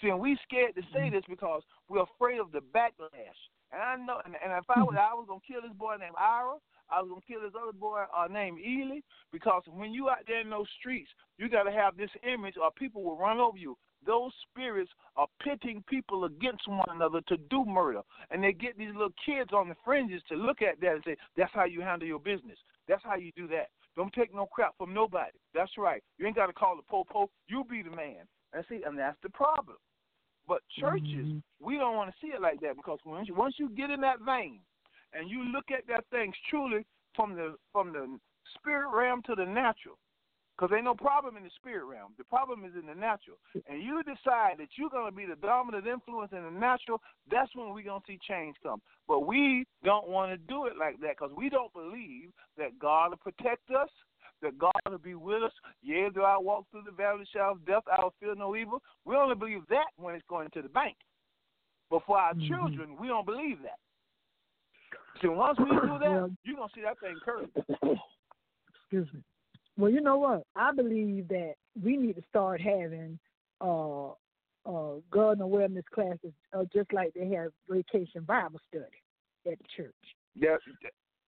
[0.00, 1.12] See, and we scared to say mm.
[1.12, 3.40] this because we're afraid of the backlash.
[3.72, 4.98] And I know, and, and if I was, mm.
[4.98, 6.54] I was gonna kill this boy named Ira.
[6.90, 9.00] I was gonna kill this other boy uh, named Ely
[9.32, 12.70] because when you out there in those streets, you got to have this image, or
[12.70, 13.76] people will run over you.
[14.06, 18.92] Those spirits are pitting people against one another to do murder, and they get these
[18.92, 22.08] little kids on the fringes to look at that and say, "That's how you handle
[22.08, 22.58] your business.
[22.86, 23.70] That's how you do that.
[23.96, 25.36] Don't take no crap from nobody.
[25.52, 26.02] That's right.
[26.18, 27.30] You ain't got to call the popo.
[27.48, 29.76] You be the man." And see, and that's the problem.
[30.46, 31.42] But churches, Mhm.
[31.60, 34.00] we don't want to see it like that because once you, once you get in
[34.00, 34.62] that vein
[35.12, 38.18] and you look at that thing truly from the from the
[38.56, 39.98] spirit realm to the natural,
[40.56, 42.12] because ain't no problem in the spirit realm.
[42.18, 43.38] The problem is in the natural.
[43.68, 47.54] And you decide that you're going to be the dominant influence in the natural, that's
[47.54, 48.80] when we're going to see change come.
[49.06, 53.10] But we don't want to do it like that because we don't believe that God
[53.10, 53.90] will protect us,
[54.42, 55.52] that God will be with us.
[55.82, 58.34] Yea, though I walk through the valley of the shadow of death, I will feel
[58.34, 58.82] no evil.
[59.04, 60.96] We only believe that when it's going to the bank.
[61.90, 62.48] But for our Mhm.
[62.48, 63.78] children, we don't believe that.
[65.22, 67.48] So once we do that, you're going to see that thing curve.
[68.82, 69.20] Excuse me.
[69.76, 70.42] Well, you know what?
[70.56, 73.18] I believe that we need to start having
[73.60, 74.08] uh,
[74.66, 78.84] uh, gun awareness classes, uh, just like they have vacation Bible study
[79.50, 79.94] at the church.
[80.34, 80.56] Yeah,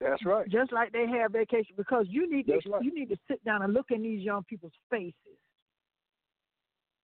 [0.01, 0.49] that's right.
[0.49, 2.82] Just like they have vacation, because you need That's to right.
[2.82, 5.14] you need to sit down and look in these young people's faces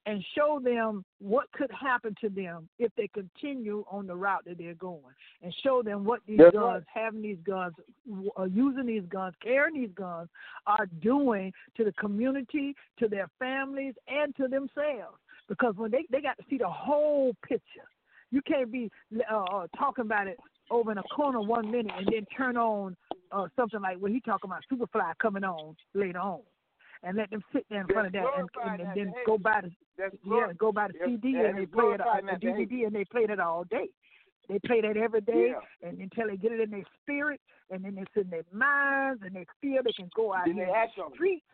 [0.06, 4.56] and show them what could happen to them if they continue on the route that
[4.56, 5.02] they're going,
[5.42, 7.74] and show them what these That's guns, having these guns,
[8.38, 10.28] uh, using these guns, carrying these guns,
[10.66, 15.18] are doing to the community, to their families, and to themselves.
[15.48, 17.88] Because when they they got to see the whole picture,
[18.30, 18.90] you can't be
[19.30, 20.38] uh, uh, talking about it
[20.70, 22.96] over in a corner one minute and then turn on
[23.32, 26.40] uh, something like what he talking about Superfly coming on later on,
[27.06, 29.60] and let them sit there in front of that and, and, and then go by
[29.62, 29.70] the
[30.26, 32.32] yeah go by the CD and and they play it on the.
[32.32, 33.88] DVD and they play it all day.
[34.48, 35.88] They play that every day Yeah.
[35.88, 37.40] and until they get it in their spirit
[37.70, 40.64] and then it's in their minds and they feel they can go out Then here
[40.64, 41.44] in act the streets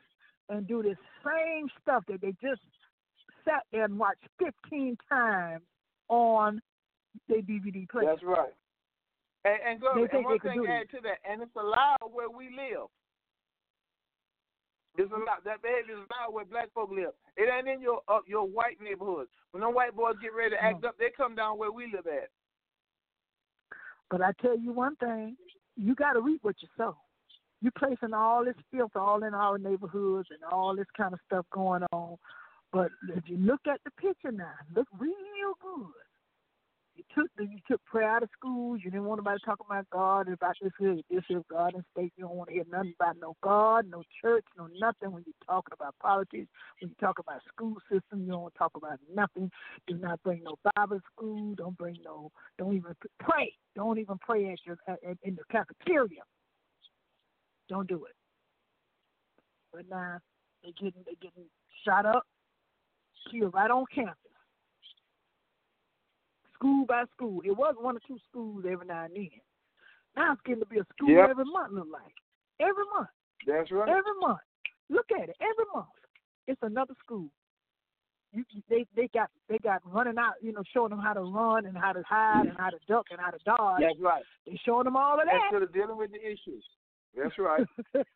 [0.48, 2.62] and do the same stuff that they just
[3.44, 5.62] sat there and watched 15 times
[6.08, 6.60] on
[7.28, 8.06] their DVD player.
[8.06, 8.52] That's right.
[9.44, 12.46] And, and, go, They and one thing add to that, and it's allowed where we
[12.50, 12.88] live.
[14.98, 17.12] It's allowed that behavior is allowed where black folk live.
[17.36, 19.30] It ain't in your uh, your white neighborhoods.
[19.52, 20.90] When them white boys get ready to act No.
[20.90, 22.28] up, they come down where we live at.
[24.10, 25.36] But I tell you one thing,
[25.76, 26.96] you got to reap what you sow.
[27.62, 31.46] You placing all this filth all in our neighborhoods and all this kind of stuff
[31.52, 32.16] going on.
[32.72, 35.92] But if you look at the picture now, look real good.
[37.02, 38.80] You took you took prayer out of schools.
[38.84, 41.84] You didn't want nobody talking about God and about this here, this here God and
[41.92, 42.12] state.
[42.16, 45.12] You don't want to hear nothing about no God, no church, no nothing.
[45.12, 46.48] When you're talking about politics,
[46.80, 49.50] when you talk about school system, you don't talk about nothing.
[49.86, 51.54] Do not bring no Bible school.
[51.54, 52.30] Don't bring no.
[52.58, 53.52] Don't even pray.
[53.74, 56.22] Don't even pray at your at, at, in the cafeteria.
[57.68, 58.14] Don't do it.
[59.72, 60.18] But now
[60.62, 61.44] they getting they getting
[61.84, 62.24] shot up,
[63.30, 64.31] killed right on campus
[66.62, 67.42] school by school.
[67.44, 69.28] It was one or two schools every now and then.
[70.16, 71.30] Now it's getting to be a school Yep.
[71.30, 72.14] every month, look like.
[72.60, 73.08] Every month.
[73.46, 73.88] That's right.
[73.88, 74.40] Every month.
[74.88, 75.36] Look at it.
[75.40, 75.88] Every month.
[76.46, 77.28] It's another school.
[78.32, 81.66] You, they they got they got running out, you know, showing them how to run
[81.66, 83.82] and how to hide and how to duck and how to dodge.
[83.82, 84.22] That's right.
[84.46, 85.52] They showing them all of that.
[85.52, 86.64] Instead of dealing with the issues.
[87.16, 87.66] That's right.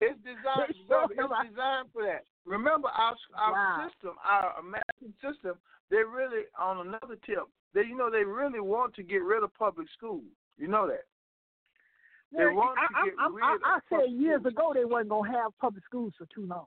[0.00, 2.24] It's designed, They brother, sure designed for that.
[2.44, 3.88] Remember our our Wow.
[3.88, 5.56] system, our American system.
[5.90, 7.44] They really on another tip.
[7.72, 10.24] They you know they really want to get rid of public schools.
[10.58, 11.04] You know that.
[12.36, 14.52] They Well, want I, to get I, I, rid I, of I said years schools.
[14.52, 16.66] ago they wasn't gonna have public schools for too long.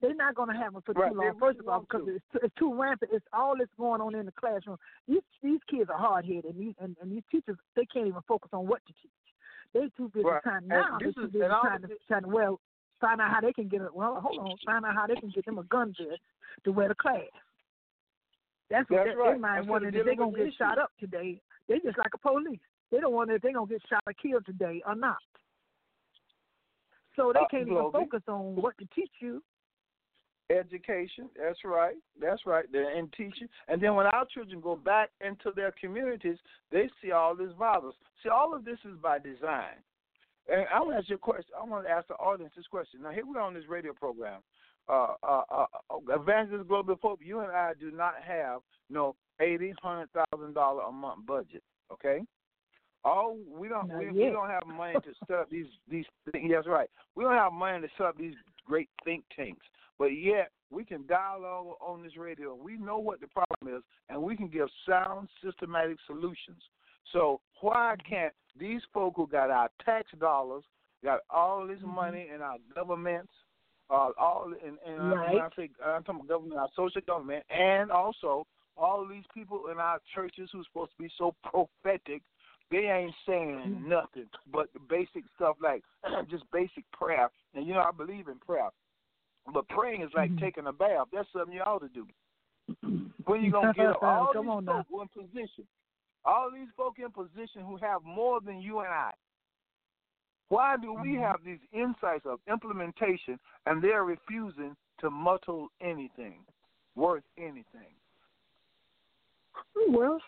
[0.00, 1.38] They're not gonna have them for Right, too they long.
[1.38, 2.16] First of all, because to.
[2.16, 3.12] it's, too- it's too rampant.
[3.14, 4.78] It's all that's going on in the classroom.
[5.06, 8.22] These these kids are hard headed, and these and, and these teachers they can't even
[8.26, 9.12] focus on what to teach.
[9.74, 10.42] They too busy Right.
[10.42, 10.98] trying And now.
[10.98, 12.60] They're this too is- busy and trying to trying to well
[13.00, 13.94] find out how they can get it.
[13.94, 16.20] Well, hold on, find out how they can get them a gun vest
[16.64, 17.22] to wear to class.
[18.70, 19.32] That's what That's they, right.
[19.34, 21.40] they mind wondering if they're gonna get shot up today.
[21.68, 22.60] They just like a police.
[22.90, 25.18] They don't wonder if they're gonna get shot or killed today or not.
[27.16, 29.42] So they Uh, can't even focus on what to teach you.
[30.58, 32.64] Education, that's right, that's right.
[32.70, 36.38] They're in teaching, and then when our children go back into their communities,
[36.70, 37.96] they see all this violence.
[38.22, 39.80] See, all of this is by design.
[40.48, 41.52] And I want to ask you a question.
[41.60, 43.02] I want to ask the audience this question.
[43.02, 44.40] Now, here we are on this radio program.
[44.88, 45.66] Uh, uh, uh,
[46.08, 50.92] Evangelist Globee Pope, you and I do not have no eighty, hundred thousand dollar a
[50.92, 51.62] month budget.
[51.92, 52.22] Okay,
[53.04, 56.04] Oh, we don't we, we don't have money to set up these these.
[56.26, 56.88] That's right.
[57.16, 58.34] We don't have money to set up these
[58.64, 59.66] great think tanks.
[60.02, 62.56] But yet we can dialogue on this radio.
[62.56, 66.60] We know what the problem is, and we can give sound, systematic solutions.
[67.12, 70.64] So why can't these folk who got our tax dollars,
[71.04, 71.94] got all this Mhm.
[71.94, 73.32] money in our governments,
[73.90, 75.54] uh, all in uh, when I Right.
[75.54, 78.44] say I'm talking about government, our social government, and also
[78.76, 82.24] all these people in our churches who's supposed to be so prophetic,
[82.72, 83.84] they ain't saying Mhm.
[83.84, 85.84] nothing but the basic stuff like
[86.28, 87.30] just basic prayer.
[87.54, 88.70] And you know, I believe in prayer.
[89.52, 90.40] But praying is like Mhm.
[90.40, 91.08] taking a bath.
[91.12, 92.06] That's something you ought to do.
[93.24, 94.84] When you gonna get all Come these on now.
[94.90, 95.66] in position,
[96.24, 99.12] all these folk in position who have more than you and I.
[100.48, 101.22] Why do we Mhm.
[101.22, 106.44] have these insights of implementation and they're refusing to muddle anything
[106.94, 107.94] worth anything?
[109.88, 110.20] Well,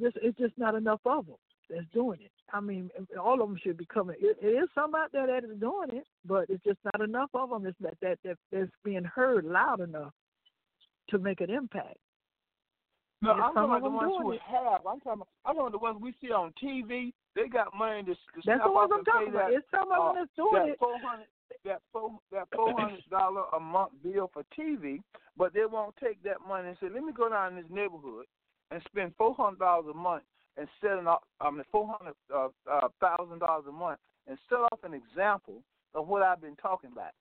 [0.00, 1.38] just it's just not enough of them
[1.70, 2.32] that's doing it.
[2.52, 2.90] I mean,
[3.20, 4.16] all of them should be coming.
[4.20, 7.30] It, it is some out there that is doing it, but it's just not enough
[7.34, 7.66] of them.
[7.66, 10.12] It's that that that that's being heard loud enough
[11.10, 11.96] to make an impact.
[13.22, 14.40] No, I'm some talking of about the them ones who it.
[14.46, 14.86] have.
[14.86, 15.22] I'm talking.
[15.24, 17.12] About, I'm talking about the ones we see on TV.
[17.34, 19.50] They got money to, to That's the ones I'm talking about.
[19.50, 20.78] that It's some of uh, them that's doing that it.
[20.78, 21.26] four hundred
[21.64, 25.00] that four that four hundred dollar a month bill for TV,
[25.36, 28.26] but they won't take that money and say, "Let me go down in this neighborhood
[28.70, 30.22] and spend four hundred dollars a month
[30.56, 34.58] and set an I mean four hundred uh, uh, thousand dollars a month and set
[34.58, 35.62] off an example
[35.94, 37.12] of what I've been talking about."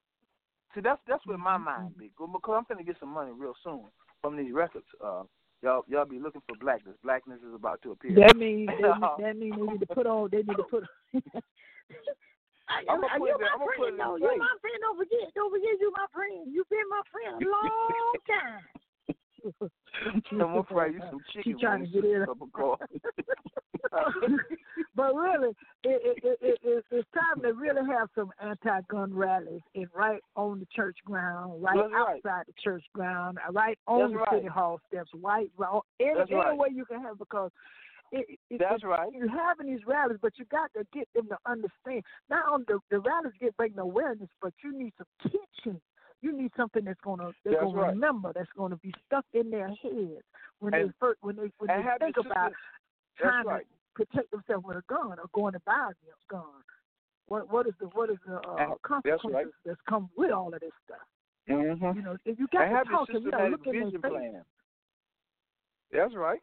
[0.74, 3.56] See, that's that's where my Mhm, mind be because I'm gonna get some money real
[3.64, 3.86] soon
[4.22, 4.88] from these records.
[5.04, 5.24] Uh,
[5.62, 6.98] y'all y'all be looking for blackness.
[7.04, 8.16] Blackness is about to appear.
[8.16, 8.82] That means they,
[9.24, 10.30] that means they need to put on.
[10.32, 10.84] They need to put.
[12.90, 14.16] I'm gonna put you're my I'm gonna put friend, though.
[14.18, 14.78] You're my friend.
[14.82, 15.34] Don't forget.
[15.36, 16.48] Don't forget, you my friend.
[16.50, 18.64] You've been my friend a long time.
[19.44, 22.14] I'm gonna fry you some She chicken trying to get in.
[22.16, 23.02] and a cup of coffee.
[24.96, 25.50] but really,
[25.84, 30.22] it, it, it, it, it, it's time to really have some anti-gun rallies and right
[30.36, 32.16] on the church ground, right That's right.
[32.26, 34.42] outside the church ground, uh, right on That's the right.
[34.42, 36.58] city hall steps, right, right any, That's any right.
[36.58, 37.52] way you can have because
[38.12, 39.12] it, it, That's it, right.
[39.14, 42.04] you're having these rallies, but you got to get them to understand.
[42.30, 45.82] Not only the, the rallies get bringing awareness, but you need some teaching.
[46.24, 47.90] You need something that's gonna they're That's gonna right.
[47.94, 50.24] remember, that's gonna be stuck in their heads
[50.60, 52.54] when And- they first when they when they think about
[53.18, 53.68] trying right.
[53.68, 56.64] to protect themselves with a gun or going to buy a gun.
[57.28, 59.46] What what is the what is the uh, And- that's consequences right.
[59.66, 61.06] that's come with all of this stuff?
[61.50, 61.98] Mm-hmm.
[61.98, 63.74] You know, if you got And to talk to them, you know, systematic look in
[63.74, 64.46] their vision face, plan.
[65.92, 66.40] That's right.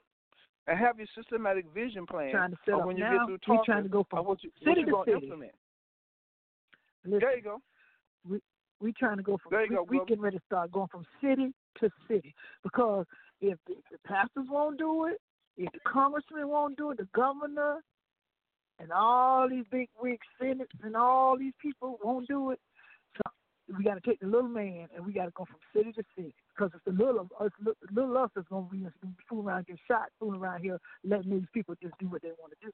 [0.67, 2.31] And have your systematic vision plan.
[2.33, 3.27] trying to set up when you now.
[3.27, 5.27] get through we talking, trying to go from what you, city what you to city.
[5.27, 5.53] implement.
[7.07, 7.63] listen, There you go.
[8.29, 8.41] we
[8.93, 11.05] trying to go from There you we, go, we getting ready to start going from
[11.23, 13.07] city to city because
[13.41, 15.21] if the, the pastors won't do it,
[15.57, 17.81] If the congressman won't do it, the governor
[18.79, 22.61] and all these big wig senates and all these people won't do it.
[23.17, 25.93] So we got to take the little man and we got to go from city
[25.93, 27.53] to city because it's the little of us,
[27.93, 28.87] little us that's gonna be
[29.29, 32.53] fooling around, get shot, fooling around here, letting these people just do what they want
[32.59, 32.73] to do.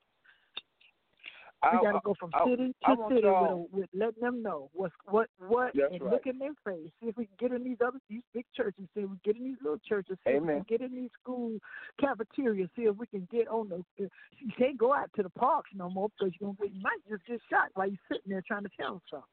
[1.72, 4.70] We I- got to go from city I to city with, with letting them know
[4.72, 6.12] what's what what That's and right.
[6.12, 6.90] look in their face.
[7.00, 8.84] See if we can get in these other these big churches.
[8.94, 10.16] See if we get in these little churches.
[10.26, 11.58] See if we can get in these school
[12.00, 12.68] cafeterias.
[12.76, 13.84] See if we can get on the.
[14.02, 14.08] Eh,
[14.38, 17.00] you can't go out to the parks no more because you're gonna get, you might
[17.08, 19.28] just get shot while you're sitting there trying to tell them something.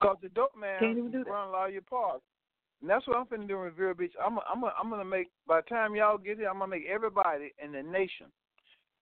[0.00, 1.30] Because the dope man Can't even do that.
[1.30, 2.24] run a lot of your parks.
[2.80, 4.14] And that's what I'm finna do in Vero Beach.
[4.24, 7.52] I'm I'm I'm gonna make by the time y'all get here, I'm gonna make everybody
[7.62, 8.26] in the nation.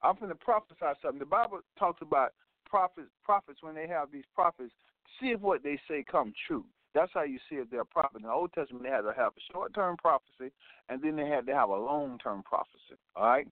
[0.03, 1.19] I'm finna prophesy something.
[1.21, 2.33] The Bible talks about
[2.69, 4.73] prophets prophets when they have these prophets,
[5.21, 6.65] see if what they say come true.
[6.95, 8.19] That's how you see if they're a prophet.
[8.19, 10.53] In the Old Testament they had to have a short term prophecy
[10.89, 12.99] and then they had to have a long term prophecy.
[13.17, 13.47] All right?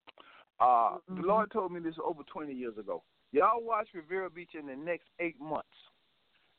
[0.61, 1.27] Uh the Mhm.
[1.27, 3.03] Lord told me this over twenty years ago.
[3.33, 5.69] Y'all watch Riviera Beach in the next eight months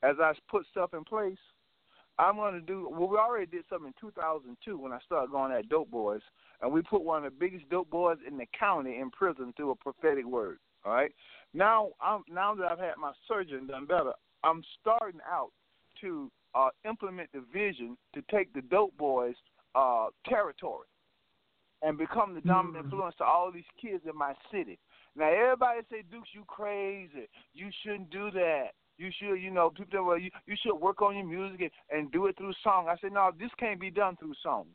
[0.03, 1.37] as I put stuff in place,
[2.19, 2.89] I'm going to do.
[2.89, 6.21] Well, we already did something in 2002 when I started going at Dope Boys,
[6.61, 9.71] and we put one of the biggest dope boys in the county in prison through
[9.71, 10.59] a prophetic word.
[10.87, 11.11] All right.
[11.53, 14.13] Now, I'm now that I've had my surgery and done better,
[14.43, 15.51] I'm starting out
[16.01, 19.35] to uh, implement the vision to take the Dope Boys
[19.75, 20.87] uh, territory
[21.81, 22.85] and become the dominant Mhm.
[22.85, 24.79] influence to all these kids in my city.
[25.15, 27.27] Now everybody say, Dukes, you crazy.
[27.53, 28.71] You shouldn't do that.
[28.97, 31.99] You should, you know, people say, well, you, you should work on your music and,
[31.99, 32.87] and do it through song.
[32.87, 34.67] I said, no, this can't be done through song.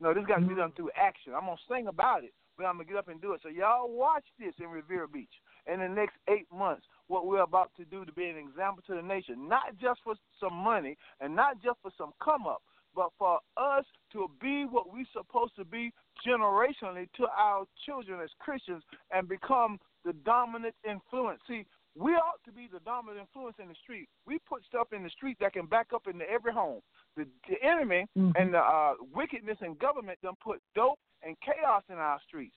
[0.00, 1.34] No, this got to be done through action.
[1.34, 3.40] I'm gonna sing about it, but I'm gonna get up and do it.
[3.42, 5.32] So y'all watch this in Riviera Beach
[5.66, 6.84] in the next eight months.
[7.06, 10.14] What we're about to do to be an example to the nation, not just for
[10.38, 12.62] some money and not just for some come up,
[12.94, 15.90] but for us to be what we're supposed to be
[16.26, 21.40] generationally to our children as Christians and become the dominant influence.
[21.48, 21.64] See,
[21.96, 24.08] we ought to be the dominant influence in the street.
[24.26, 26.80] We put stuff in the street that can back up into every home.
[27.16, 28.32] The, the enemy Mhm.
[28.40, 32.54] and the uh, wickedness in government done put dope and chaos in our streets.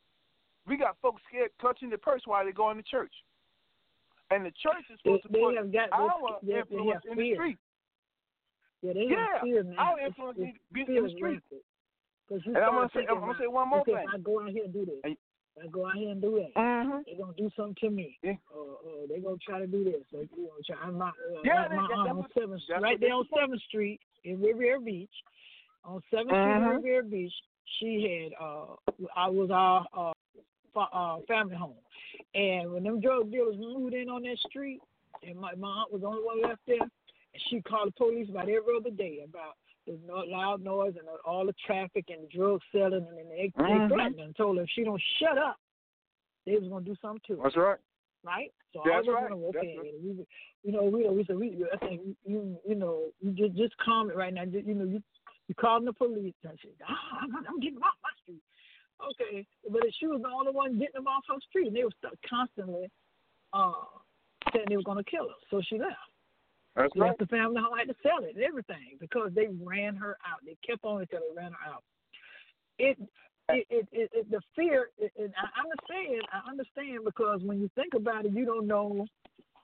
[0.68, 3.14] We got folks scared clutching the purse while they going to church.
[4.32, 6.60] And the church is They, supposed to they put have got our they, they, they
[6.60, 7.58] influence in the street.
[8.82, 9.76] Yeah, they Yeah, fear now.
[9.78, 11.42] our It's- influence it's to be in the street.
[11.50, 13.96] you And I'm gonna say, I'm gonna say one more thing.
[13.98, 15.18] I go out here and do this, And-
[15.62, 17.00] I go out here and do that, Mm-hmm.
[17.06, 18.18] they're gonna do something to me.
[18.24, 18.36] Yeah.
[18.56, 20.02] Or, or they're gonna try to do this.
[20.12, 21.14] You know, try, I'm not.
[21.20, 24.80] Uh, Yeah, like that- my that- on Seventh, right there on Seventh Street in Riviera
[24.80, 25.14] Beach,
[25.84, 26.70] on Seventh Street Mhm.
[26.70, 27.34] in Riviera Beach.
[27.80, 28.34] She had.
[28.44, 28.76] uh
[29.16, 30.14] I was our uh,
[30.74, 31.78] fa- uh family home,
[32.36, 34.82] and when them drug dealers moved in on that street,
[35.26, 38.30] and my my aunt was the only one left there, and she called the police
[38.30, 39.56] about every other day about
[39.88, 43.90] the loud noise and all the traffic and the drug selling, and then they, Mhm.
[43.90, 45.58] they threatened her and told her if she don't shut up,
[46.46, 47.80] they was gonna do something to her That's right.
[48.24, 48.54] right?
[48.72, 49.30] So That's I was right.
[49.30, 49.94] gonna, okay, That's right.
[50.02, 50.26] we,
[50.64, 54.18] you know, we we said we, I think you you know you just just comment
[54.18, 54.46] right now.
[54.46, 55.04] Just, you know, you
[55.48, 58.42] you calling the police and said, ah, I'm, I'm getting them off my street.
[59.12, 61.92] Okay, but she was the only one getting them off her street, and they were
[62.00, 62.90] stuck constantly
[63.52, 63.74] uh
[64.54, 65.36] saying they were gonna kill her.
[65.52, 65.96] So she left.
[66.76, 67.08] That's She right.
[67.08, 70.40] left the family home, had to sell it and everything because they ran her out.
[70.46, 71.84] They kept on until they ran her out.
[72.80, 72.98] It
[73.50, 74.90] it, it, it, it the fear.
[74.98, 76.24] It, it, I understand.
[76.32, 79.06] I understand because when you think about it, you don't know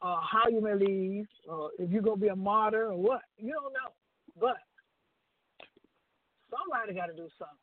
[0.02, 3.22] uh, how you may leave, or if you're gonna be a martyr or what.
[3.38, 3.92] You don't know,
[4.40, 4.58] but
[6.50, 7.58] somebody got to do something.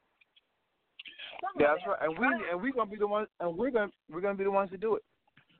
[1.40, 2.08] Somebody That's right.
[2.08, 4.50] And we and we gonna be the ones and we're gonna we're gonna be the
[4.50, 5.02] ones to do it.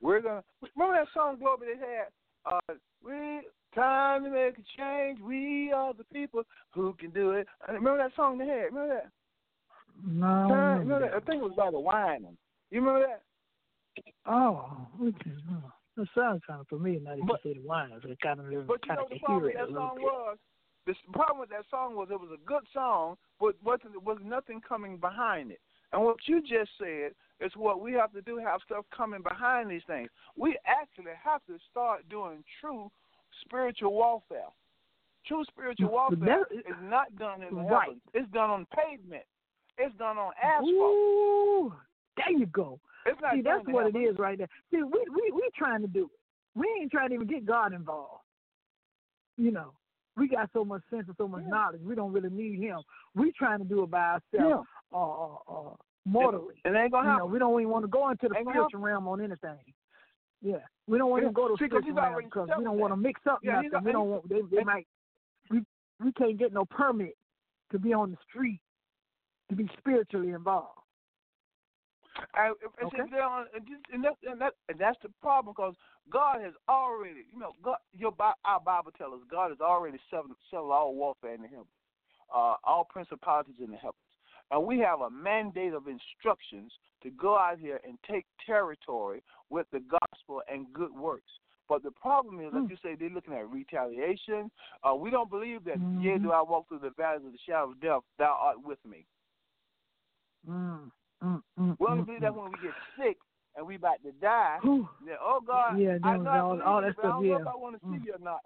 [0.01, 0.43] We're gonna
[0.77, 2.09] remember that song Glory they had.
[2.45, 2.75] Uh,
[3.05, 3.41] we
[3.75, 5.21] time to make a change.
[5.21, 7.47] We are the people who can do it.
[7.69, 8.67] Remember that song they had?
[8.73, 9.11] Remember that?
[10.05, 11.17] No, Time, remember remember that?
[11.17, 12.37] I think it was by the Wine.
[12.71, 13.23] You remember that?
[14.27, 15.33] Oh, okay.
[15.51, 17.61] Oh, that sounds kind of familiar now that you But- say the
[18.11, 20.05] it kind of But you kind know the problem with that song bit.
[20.05, 20.39] was
[20.87, 24.61] the problem with that song was it was a good song, but wasn't was nothing
[24.61, 25.61] coming behind it.
[25.93, 29.71] And what you just said is what we have to do: have stuff coming behind
[29.71, 30.11] these things.
[30.37, 32.91] We actually have to start doing true
[33.41, 34.49] spiritual warfare.
[35.25, 37.85] True spiritual warfare that- is not done in the Right.
[37.87, 38.03] heavens.
[38.15, 39.25] It's done on pavement.
[39.79, 40.69] It's done on asphalt.
[40.73, 41.75] Ooh,
[42.17, 42.79] there you go.
[43.33, 44.49] See, that's what it is right there.
[44.71, 46.59] See, we we we trying to do it.
[46.59, 48.23] We ain't trying to even get God involved.
[49.37, 49.73] You know,
[50.17, 51.51] we got so much sense and so much Yeah.
[51.51, 51.81] knowledge.
[51.83, 52.81] We don't really need Him.
[53.15, 54.43] We trying to do it by Yeah.
[54.43, 56.55] ourselves, uh, uh, uh, mortally.
[56.65, 57.33] It ain't gonna You know, happen.
[57.33, 59.59] we don't even want to go into the Ain't spiritual realm on anything.
[60.43, 63.21] Yeah, we don't want to go to spiritual realm because we don't want to mix
[63.29, 63.85] up Yeah, nothing.
[63.85, 64.87] We don't want they, they might
[65.51, 65.63] we
[66.03, 67.17] we can't get no permit
[67.73, 68.61] to be on the street
[69.51, 70.79] to be spiritually involved.
[72.35, 72.97] And, and, Okay.
[72.97, 75.75] see, they don't- and, just- and, that's, and, that, and that's the problem because
[76.11, 78.15] God has already, you know, God, your
[78.45, 81.67] our Bible tells us God has already settled, settled all warfare in the heavens,
[82.35, 83.95] uh, all principalities in the heavens.
[84.51, 89.67] And we have a mandate of instructions to go out here and take territory with
[89.73, 91.31] the gospel and good works.
[91.69, 92.71] But the problem is, like Hmm.
[92.71, 94.51] you say, they're looking at retaliation.
[94.85, 96.01] Uh, we don't believe that, Mhm.
[96.01, 98.85] yea, do I walk through the valley of the shadow of death, thou art with
[98.85, 99.05] me.
[100.47, 100.93] Mm,
[101.23, 102.43] mm, mm, We only mm, believe that mm.
[102.43, 103.17] when we get sick
[103.57, 104.89] and we about to die, Whew.
[105.07, 107.47] then, oh God, Yeah, I know all- all that but I stuff, don't know if.
[107.47, 108.05] I want to see Mm.
[108.05, 108.41] you or not.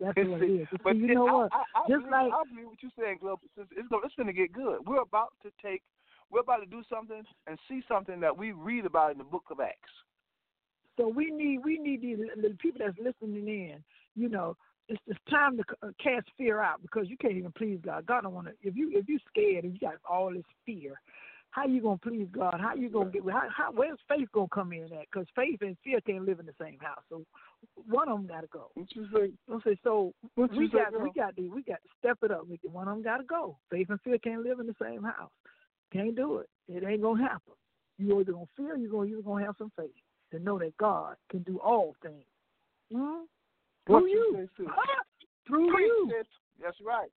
[0.00, 0.68] That's what it is.
[0.82, 1.52] But see, you know I, what?
[1.52, 3.40] I, I, Just believe, like- I believe what you're saying, Glove.
[3.56, 4.78] It's, it's, gonna- it's going to get good.
[4.86, 5.82] We're about to take,
[6.30, 9.44] we're about to do something and see something that we read about in the book
[9.50, 9.90] of Acts.
[10.96, 13.82] So we need we need these the people that's listening in.
[14.14, 14.56] You know,
[14.88, 18.06] it's it's time to uh, cast fear out because you can't even please God.
[18.06, 18.52] God don't want to.
[18.62, 21.00] If you if you scared and you got all this fear,
[21.50, 22.58] how you gonna please God?
[22.60, 23.22] How you gonna get?
[23.30, 25.06] How, how where's faith gonna come in at?
[25.10, 27.02] Because faith and fear can't live in the same house.
[27.08, 27.24] So
[27.88, 28.70] one of them got to go.
[28.74, 29.30] What you say?
[29.50, 31.02] Okay, so What we say, got girl?
[31.02, 32.46] we got to we got to step it up.
[32.48, 33.56] We can, one of them got to go.
[33.70, 35.30] Faith and fear can't live in the same house.
[35.92, 36.48] Can't do it.
[36.68, 37.54] It ain't gonna happen.
[37.98, 39.94] You either gonna fear, you gonna you gonna have some faith
[40.32, 42.24] to know that God can do all things.
[42.92, 43.24] Hmm?
[43.86, 44.48] Through you you.
[44.56, 44.72] say, sis?
[45.46, 46.12] Through you.
[46.62, 47.10] That's right.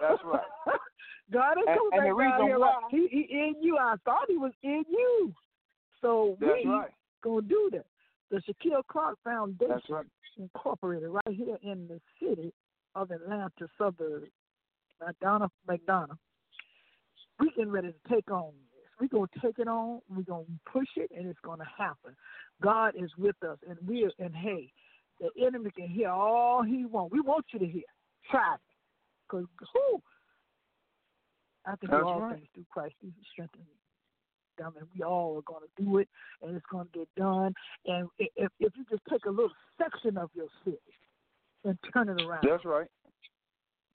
[0.00, 0.40] That's right.
[1.32, 2.58] God is coming and back down here.
[2.58, 3.76] why- he, he in you.
[3.76, 5.34] I thought he was in you.
[6.00, 6.90] So That's we right.
[7.22, 7.86] gonna do that.
[8.30, 10.06] The Shaquille Clark Foundation right.
[10.38, 12.52] Incorporated right here in the city
[12.94, 14.24] of Atlanta suburb,
[15.02, 16.16] McDonough, McDonough.
[17.40, 18.90] We getting ready to take on this.
[19.00, 20.00] We're going to take it on.
[20.08, 22.14] We're going to push it, and it's going to happen.
[22.62, 24.72] God is with us, and we are, and hey,
[25.20, 27.12] the enemy can hear all he wants.
[27.12, 27.82] We want you to hear.
[28.30, 28.60] Try it.
[29.28, 30.00] Because who?
[31.66, 32.36] I can do all right.
[32.36, 34.64] things through Christ who strengthens me.
[34.64, 36.08] I mean, we all are going to do it,
[36.42, 37.54] and it's going to get done.
[37.86, 40.78] And if if you just take a little section of your city
[41.64, 42.88] and turn it around, That's right.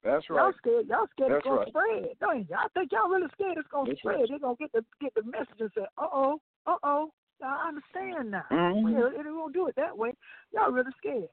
[0.04, 0.38] That's right.
[0.38, 0.88] y'all scared.
[0.88, 1.68] Y'all scared That's it's gonna right.
[1.68, 2.16] spread.
[2.22, 4.20] No, y'all think y'all really scared it's gonna That's spread.
[4.20, 4.26] right.
[4.30, 7.12] They're gonna get the get the message and say, uh oh, uh oh.
[7.44, 8.46] I understand now.
[8.52, 8.94] Mhm.
[8.94, 10.14] Yeah, it won't do it that way.
[10.54, 11.30] Y'all really scared.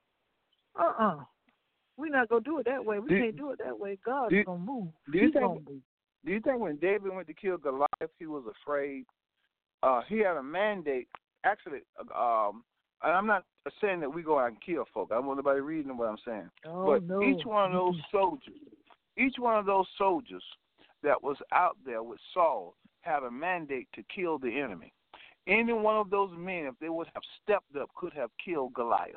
[0.78, 1.24] Uh uh
[1.96, 2.98] We're not gonna do it that way.
[2.98, 3.96] We Do- can't do it that way.
[4.04, 4.88] God's do- gonna move.
[5.10, 5.64] do you He's think-.
[6.24, 7.88] Do you think when David went to kill Goliath,
[8.18, 9.06] he was afraid?
[9.82, 11.08] Uh, he had a mandate.
[11.44, 11.80] Actually,
[12.14, 12.62] um,
[13.02, 13.44] and I'm not
[13.80, 15.08] saying that we go out and kill folk.
[15.10, 16.50] I don't want nobody reading what I'm saying.
[16.66, 17.22] Oh but no.
[17.22, 18.54] each one of those soldiers,
[19.16, 20.44] each one of those soldiers
[21.02, 24.92] that was out there with Saul had a mandate to kill the enemy.
[25.46, 29.16] Any one of those men, if they would have stepped up, could have killed Goliath.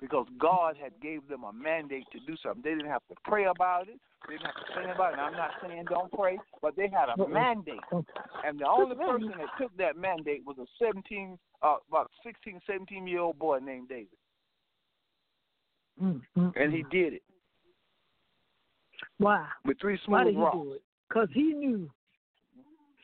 [0.00, 2.62] Because God had gave them a mandate to do something.
[2.62, 4.00] They didn't have to pray about it.
[4.26, 5.18] They didn't have to sing about it.
[5.18, 7.80] And I'm not saying don't pray, but they had a mandate.
[7.92, 13.06] And the only person that took that mandate was a 17, uh, about 16, 17
[13.06, 14.08] year old boy named David.
[16.56, 17.22] And he did it
[19.20, 19.46] why?
[19.64, 20.56] with three Why did he rocks.
[20.56, 20.82] do it?
[21.08, 21.90] Because he knew.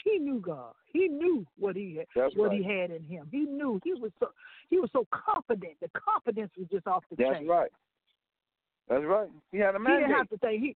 [0.03, 0.73] He knew God.
[0.97, 2.59] He knew what he had, That's what right.
[2.59, 3.29] he had in him.
[3.31, 3.81] He knew.
[3.85, 4.31] He was so
[4.71, 5.75] he was so confident.
[5.81, 7.47] The confidence was just off the That's chain.
[7.47, 7.71] That's right.
[8.89, 9.29] That's right.
[9.53, 10.63] He had a He didn't have to think.
[10.63, 10.77] He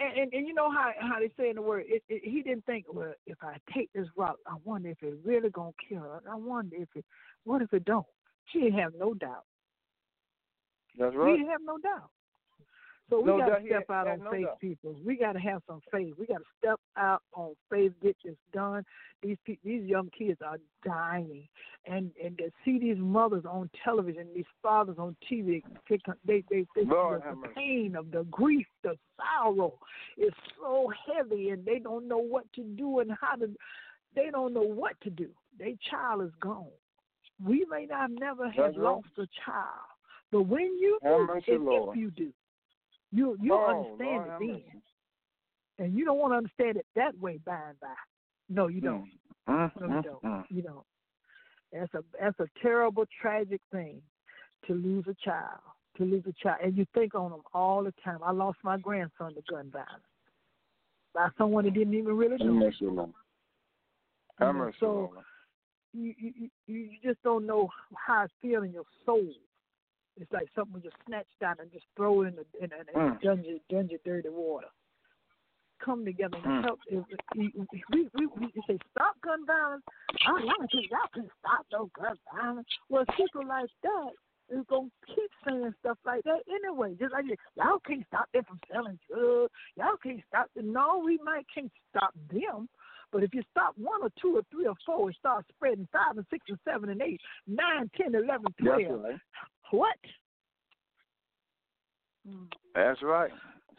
[0.00, 1.84] and, and and you know how how they say in the word.
[1.86, 2.86] It, it, he didn't think.
[2.92, 6.20] Well, if I take this rock, I wonder if it really gonna kill her.
[6.30, 7.04] I wonder if it.
[7.44, 8.06] What if it don't?
[8.52, 9.44] She didn't have no doubt.
[10.98, 11.36] That's He right.
[11.36, 12.10] didn't have no doubt.
[13.10, 14.60] So we No got to step out on no faith, doubt.
[14.60, 14.96] people.
[15.04, 16.14] We got to have some faith.
[16.18, 18.82] We got to step out on faith, get this done.
[19.22, 21.46] These pe- these young kids are dying,
[21.86, 26.66] and and to see these mothers on television, these fathers on TV, they they they,
[26.74, 29.74] they Lord the, pain of the grief, the sorrow
[30.16, 33.50] is so heavy, and they don't know what to do and how to.
[34.16, 35.28] They don't know what to do.
[35.58, 36.68] Their child is gone.
[37.44, 38.84] We may not never have That's right.
[38.84, 39.88] lost a child,
[40.32, 41.98] but when you do, Lord.
[41.98, 42.32] if you do,
[43.14, 44.62] you you Oh, understand Lord it
[45.78, 47.94] then, and you don't want to understand it that way by and by.
[48.48, 49.08] No, you don't.
[49.48, 50.22] Mm, No, you mm, don't.
[50.22, 50.44] mm.
[50.50, 50.84] You don't.
[51.72, 54.02] That's a that's a terrible, tragic thing
[54.66, 55.60] to lose a child.
[55.98, 58.18] To lose a child, and you think on them all the time.
[58.24, 60.02] I lost my grandson to gun violence
[61.14, 62.52] by someone that didn't even really know.
[62.54, 63.10] mercy, Lord.
[64.40, 65.12] Have You know, so
[65.92, 66.32] you, you
[66.66, 69.32] you you just don't know how it feels in your soul.
[70.20, 73.20] It's like something we just snatched out and just throw in the in, in, Mm.
[73.20, 74.68] dungeon dungeon dirty water.
[75.80, 76.64] Come together and Mm.
[76.64, 76.80] help.
[76.86, 77.04] If,
[77.36, 77.52] we,
[77.90, 79.82] we, we, we say stop gun violence.
[80.28, 82.68] Oh, y'all can y'all can stop no gun violence.
[82.88, 84.12] Well, people like that
[84.50, 86.94] is gonna keep saying stuff like that anyway.
[86.98, 87.24] Just like
[87.56, 89.52] y'all can't stop them from selling drugs.
[89.76, 90.72] Y'all can't stop them.
[90.72, 92.68] No, we might can't stop them,
[93.14, 96.16] But if you stop one or two or three or four and start spreading five
[96.16, 99.14] and six and seven and eight, nine, ten, eleven, twelve, right.
[99.70, 99.94] what?
[102.74, 103.30] That's right.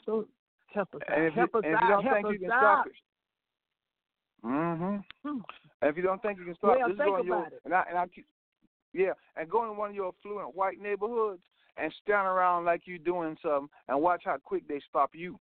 [0.05, 0.25] So
[0.73, 1.27] help us And out.
[1.27, 2.61] if you, us and if you don't Help think you can out.
[2.61, 2.93] stop it,
[4.45, 4.95] mm-hmm.
[5.29, 5.39] Hmm.
[5.81, 7.61] And if you don't think you can stop, Well, just think in your it.
[7.65, 8.25] and I and I keep,
[8.93, 11.41] yeah, and go in one of your affluent white neighborhoods
[11.75, 15.37] and stand around like you're doing something and watch how quick they stop you.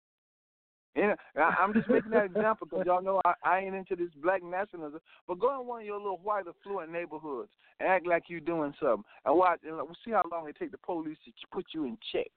[0.95, 4.09] And I, I'm just making that example because y'all know I, I ain't into this
[4.21, 4.99] black nationalism.
[5.27, 8.73] But go in one of your little white affluent neighborhoods and act like you're doing
[8.79, 11.85] something and watch and we'll see how long it take the police to put you
[11.85, 12.31] in check.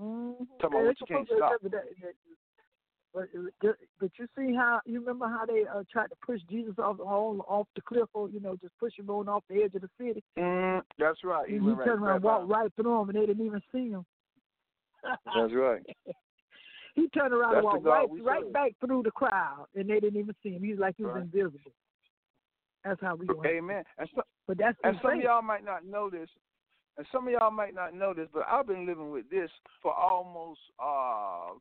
[0.00, 0.44] Mm-hmm.
[0.60, 1.52] Talking about what you can't stop.
[3.14, 6.72] But, uh, but you see how you remember how they uh, tried to push Jesus
[6.78, 9.74] off on off the cliff or you know just push him on off the edge
[9.74, 10.24] of the city.
[10.38, 11.46] Mm, that's right.
[11.46, 13.90] And he right turned around, back walked right through them, and they didn't even see
[13.90, 14.06] him.
[15.02, 15.82] That's right.
[16.94, 18.52] he turned around That's and walked right right serve.
[18.52, 20.62] back through the crowd, and they didn't even see him.
[20.62, 21.22] He's like he was Right.
[21.22, 21.72] invisible.
[22.84, 23.46] That's how we Went.
[23.46, 23.84] Amen.
[23.98, 26.28] And so, But that's And some of y'all might not know this,
[26.98, 29.94] and some of y'all might not know this, but I've been living with this for
[29.94, 31.52] almost uh,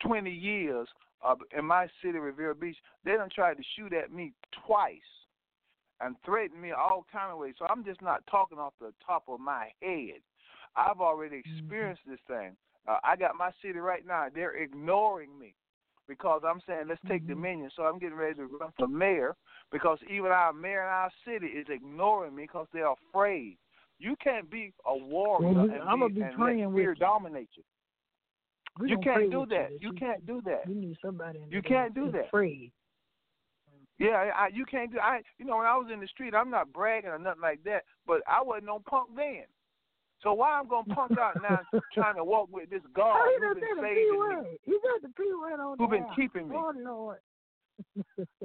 [0.00, 0.88] 20 years
[1.24, 2.76] uh, in my city, Riviera Beach.
[3.04, 4.32] They done tried to shoot at me
[4.66, 4.98] twice
[6.00, 7.54] and threatened me all kind of ways.
[7.58, 10.20] So I'm just not talking off the top of my head.
[10.74, 12.56] I've already experienced this thing.
[12.86, 14.26] Uh, I got my city right now.
[14.34, 15.54] They're ignoring me
[16.08, 17.70] because I'm saying let's take dominion.
[17.76, 19.36] So I'm getting ready to run for mayor
[19.70, 23.56] because even our mayor in our city is ignoring me because they're afraid.
[23.98, 26.94] You can't be a warrior Well, and, I'ma be, be and let fear you.
[26.96, 27.62] dominate you.
[28.80, 29.68] We you can't do that.
[29.70, 30.62] that You can't do that.
[30.66, 31.38] You need somebody.
[31.38, 32.26] In You can't do that.
[32.26, 32.72] Afraid.
[33.98, 34.98] Yeah, I, you can't do.
[34.98, 37.62] I, you know, when I was in the street, I'm not bragging or nothing like
[37.64, 39.44] that, but I wasn't no punk then.
[40.22, 41.60] So why I'm gonna punk out now,
[41.94, 44.58] trying to walk with this God Oh, who's been said the P saving me.
[44.62, 46.56] He said the P word on who been keeping me.
[46.56, 47.18] Oh Lord.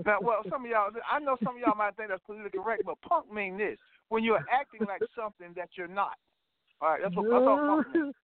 [0.06, 2.84] Now, well, some of y'all, I know some of y'all might think that's politically correct,
[2.86, 3.78] but punk mean this:
[4.10, 6.18] when you're acting like something that you're not.
[6.82, 8.16] All right, that's what that's all punk means.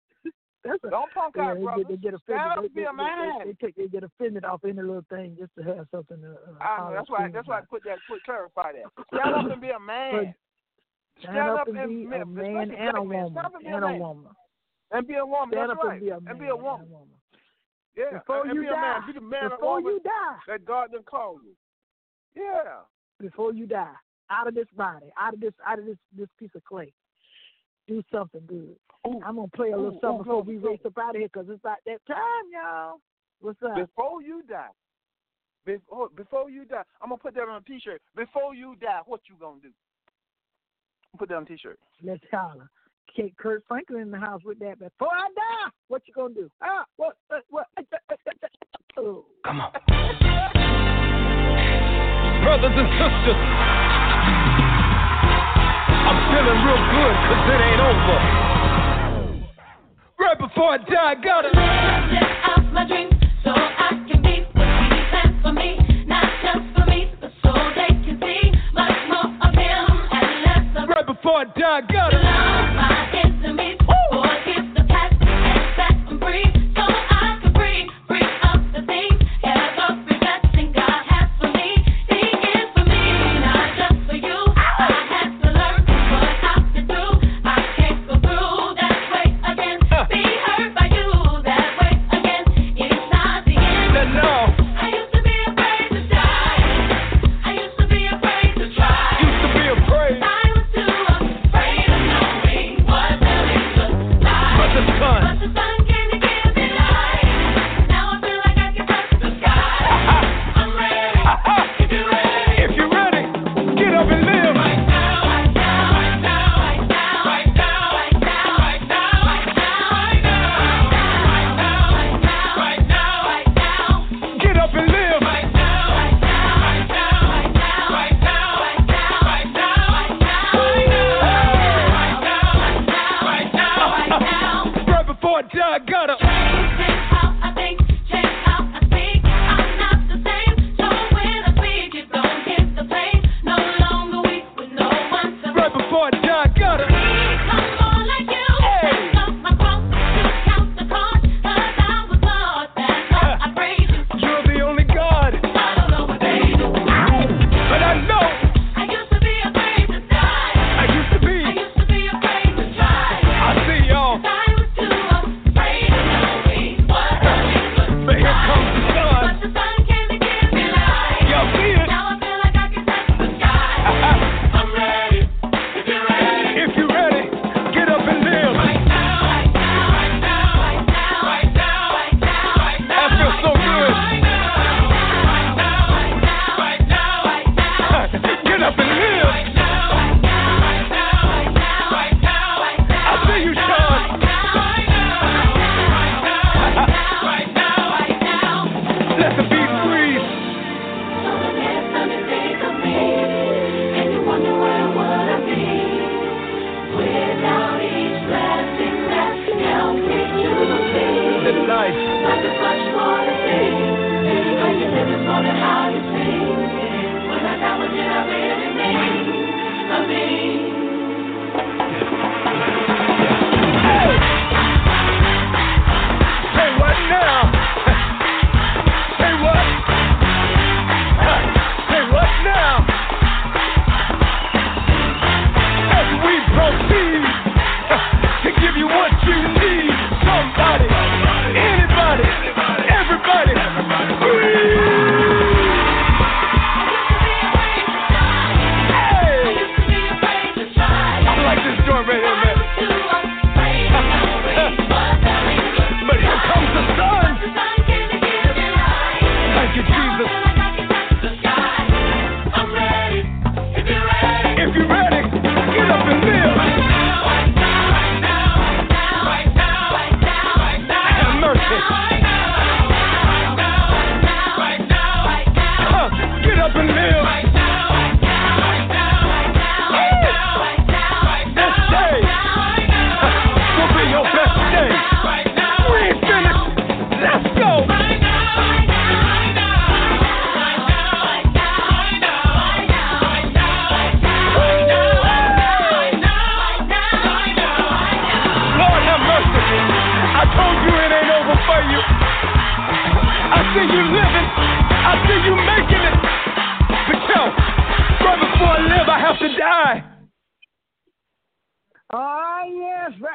[0.63, 1.83] That's a, Don't punk yeah, out, they, brother.
[1.83, 2.37] get- they get offended.
[2.37, 3.39] Stand up they, be they, a man.
[3.45, 6.37] They, they, they get offended off any little thing just to have something to.
[6.37, 8.85] Uh, I know that's why that's why I put that put clarify that.
[9.09, 10.35] Stand up and be a man.
[11.19, 13.37] Stand up and be a man and a woman.
[13.37, 13.99] up and a man.
[13.99, 14.31] woman.
[14.91, 15.49] And be a woman.
[15.51, 15.93] Stand that's up right.
[15.93, 16.31] and be a man.
[16.31, 16.87] and be a woman.
[17.95, 18.17] Yeah.
[18.19, 18.73] Before and you be die.
[18.73, 19.07] a man.
[19.07, 20.37] Be the man Before you die.
[20.47, 21.53] that God done called you.
[22.41, 22.81] Yeah.
[23.19, 23.93] Before you die.
[24.29, 25.07] Out of this body.
[25.19, 26.93] Out of this out of this this piece of clay.
[27.87, 28.75] Do something good.
[29.07, 29.21] Ooh.
[29.25, 31.27] I'm gonna play a little Ooh, something ooh, before we race up out of here
[31.27, 32.99] because it's about that time, y'all.
[33.41, 33.75] What's up?
[33.75, 34.67] Before you die.
[35.65, 36.83] Before oh, before you die.
[37.01, 38.01] I'm gonna put that on a t shirt.
[38.15, 39.69] Before you die, what you gonna do?
[41.17, 41.79] Put that on a t shirt.
[42.03, 42.69] Let's holler.
[43.15, 44.79] Kate Kirk Franklin in the house with that.
[44.79, 46.49] Before I die, what you gonna do?
[46.61, 47.17] Ah, what?
[47.27, 47.43] What?
[47.49, 47.67] what?
[48.97, 49.25] Oh.
[49.45, 49.71] Come on.
[52.43, 53.37] Brothers and sisters,
[56.07, 58.19] I'm feeling real good because it ain't over.
[60.19, 61.49] Right before I die, I gotta.
[61.49, 61.57] Live
[62.45, 64.20] out my dreams so I can
[71.21, 71.87] for a dog.
[71.87, 73.10] Got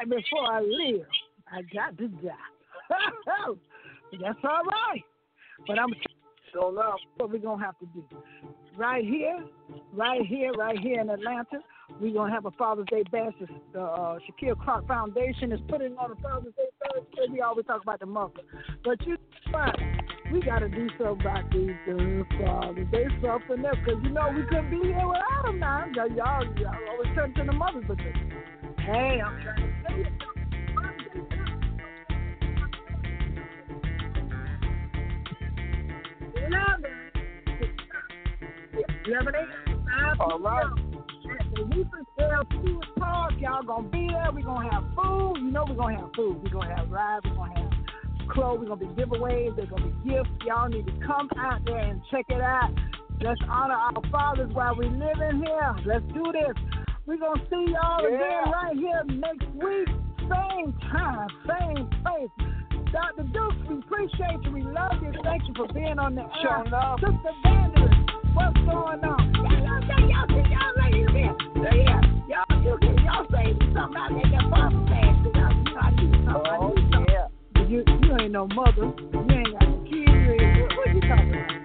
[0.08, 1.06] before I live,
[1.50, 2.30] I got to die.
[4.20, 5.02] That's all right.
[5.66, 5.88] But I'm
[6.52, 8.04] So now, what we're to have to do.
[8.76, 9.38] Right here,
[9.94, 11.60] right here, right here in Atlanta,
[12.00, 13.32] we're to have a Father's Day bash.
[13.72, 17.28] The uh, Shaquille Clark Foundation is putting on a Father's Day bash.
[17.30, 18.40] We always talk about the mother.
[18.84, 19.16] But you
[19.50, 19.72] know?
[20.32, 22.86] We got to do something about these uh, fathers.
[22.90, 23.76] They something else.
[23.84, 25.86] Because, you know, we couldn't be here without them now.
[25.94, 27.84] Y'all, y'all, y'all always turn to the mothers.
[27.86, 27.98] But,
[28.80, 29.75] hey, I'm trying
[40.20, 40.64] All right.
[41.28, 41.64] At the
[42.50, 44.30] Food Park, y'all gonna be there.
[44.32, 45.34] We're gonna have food.
[45.38, 46.42] You know we're gonna have food.
[46.42, 47.26] We're gonna have rides.
[47.26, 47.72] We're gonna have
[48.30, 48.60] clothes.
[48.60, 49.56] We're gonna be giveaways.
[49.56, 50.30] There's gonna be gifts.
[50.46, 52.70] Y'all need to come out there and check it out.
[53.20, 55.76] Let's honor our fathers while we live in here.
[55.84, 56.54] Let's do this.
[57.06, 59.88] We're gonna see y'all again right here next week.
[60.20, 62.55] Same time, same place.
[62.96, 63.24] Dr.
[63.28, 64.52] Dukes, we appreciate you.
[64.52, 65.12] We love you.
[65.22, 66.40] Thank you for being on the air.
[66.40, 66.64] Sure.
[66.96, 69.20] Sister Vangelist, what's going on?
[69.36, 71.36] Y'all, y'all, y'all, y'all, see y'all ladies here.
[71.60, 75.12] Yeah, y'all, you can, y'all say something out there that Father said.
[75.12, 76.48] You know, you know, I need something.
[76.48, 77.04] I Oh, something.
[77.12, 77.28] yeah.
[77.68, 78.88] You, you ain't no mother.
[78.88, 80.08] You ain't got no kids.
[80.08, 81.55] What, what you talking about?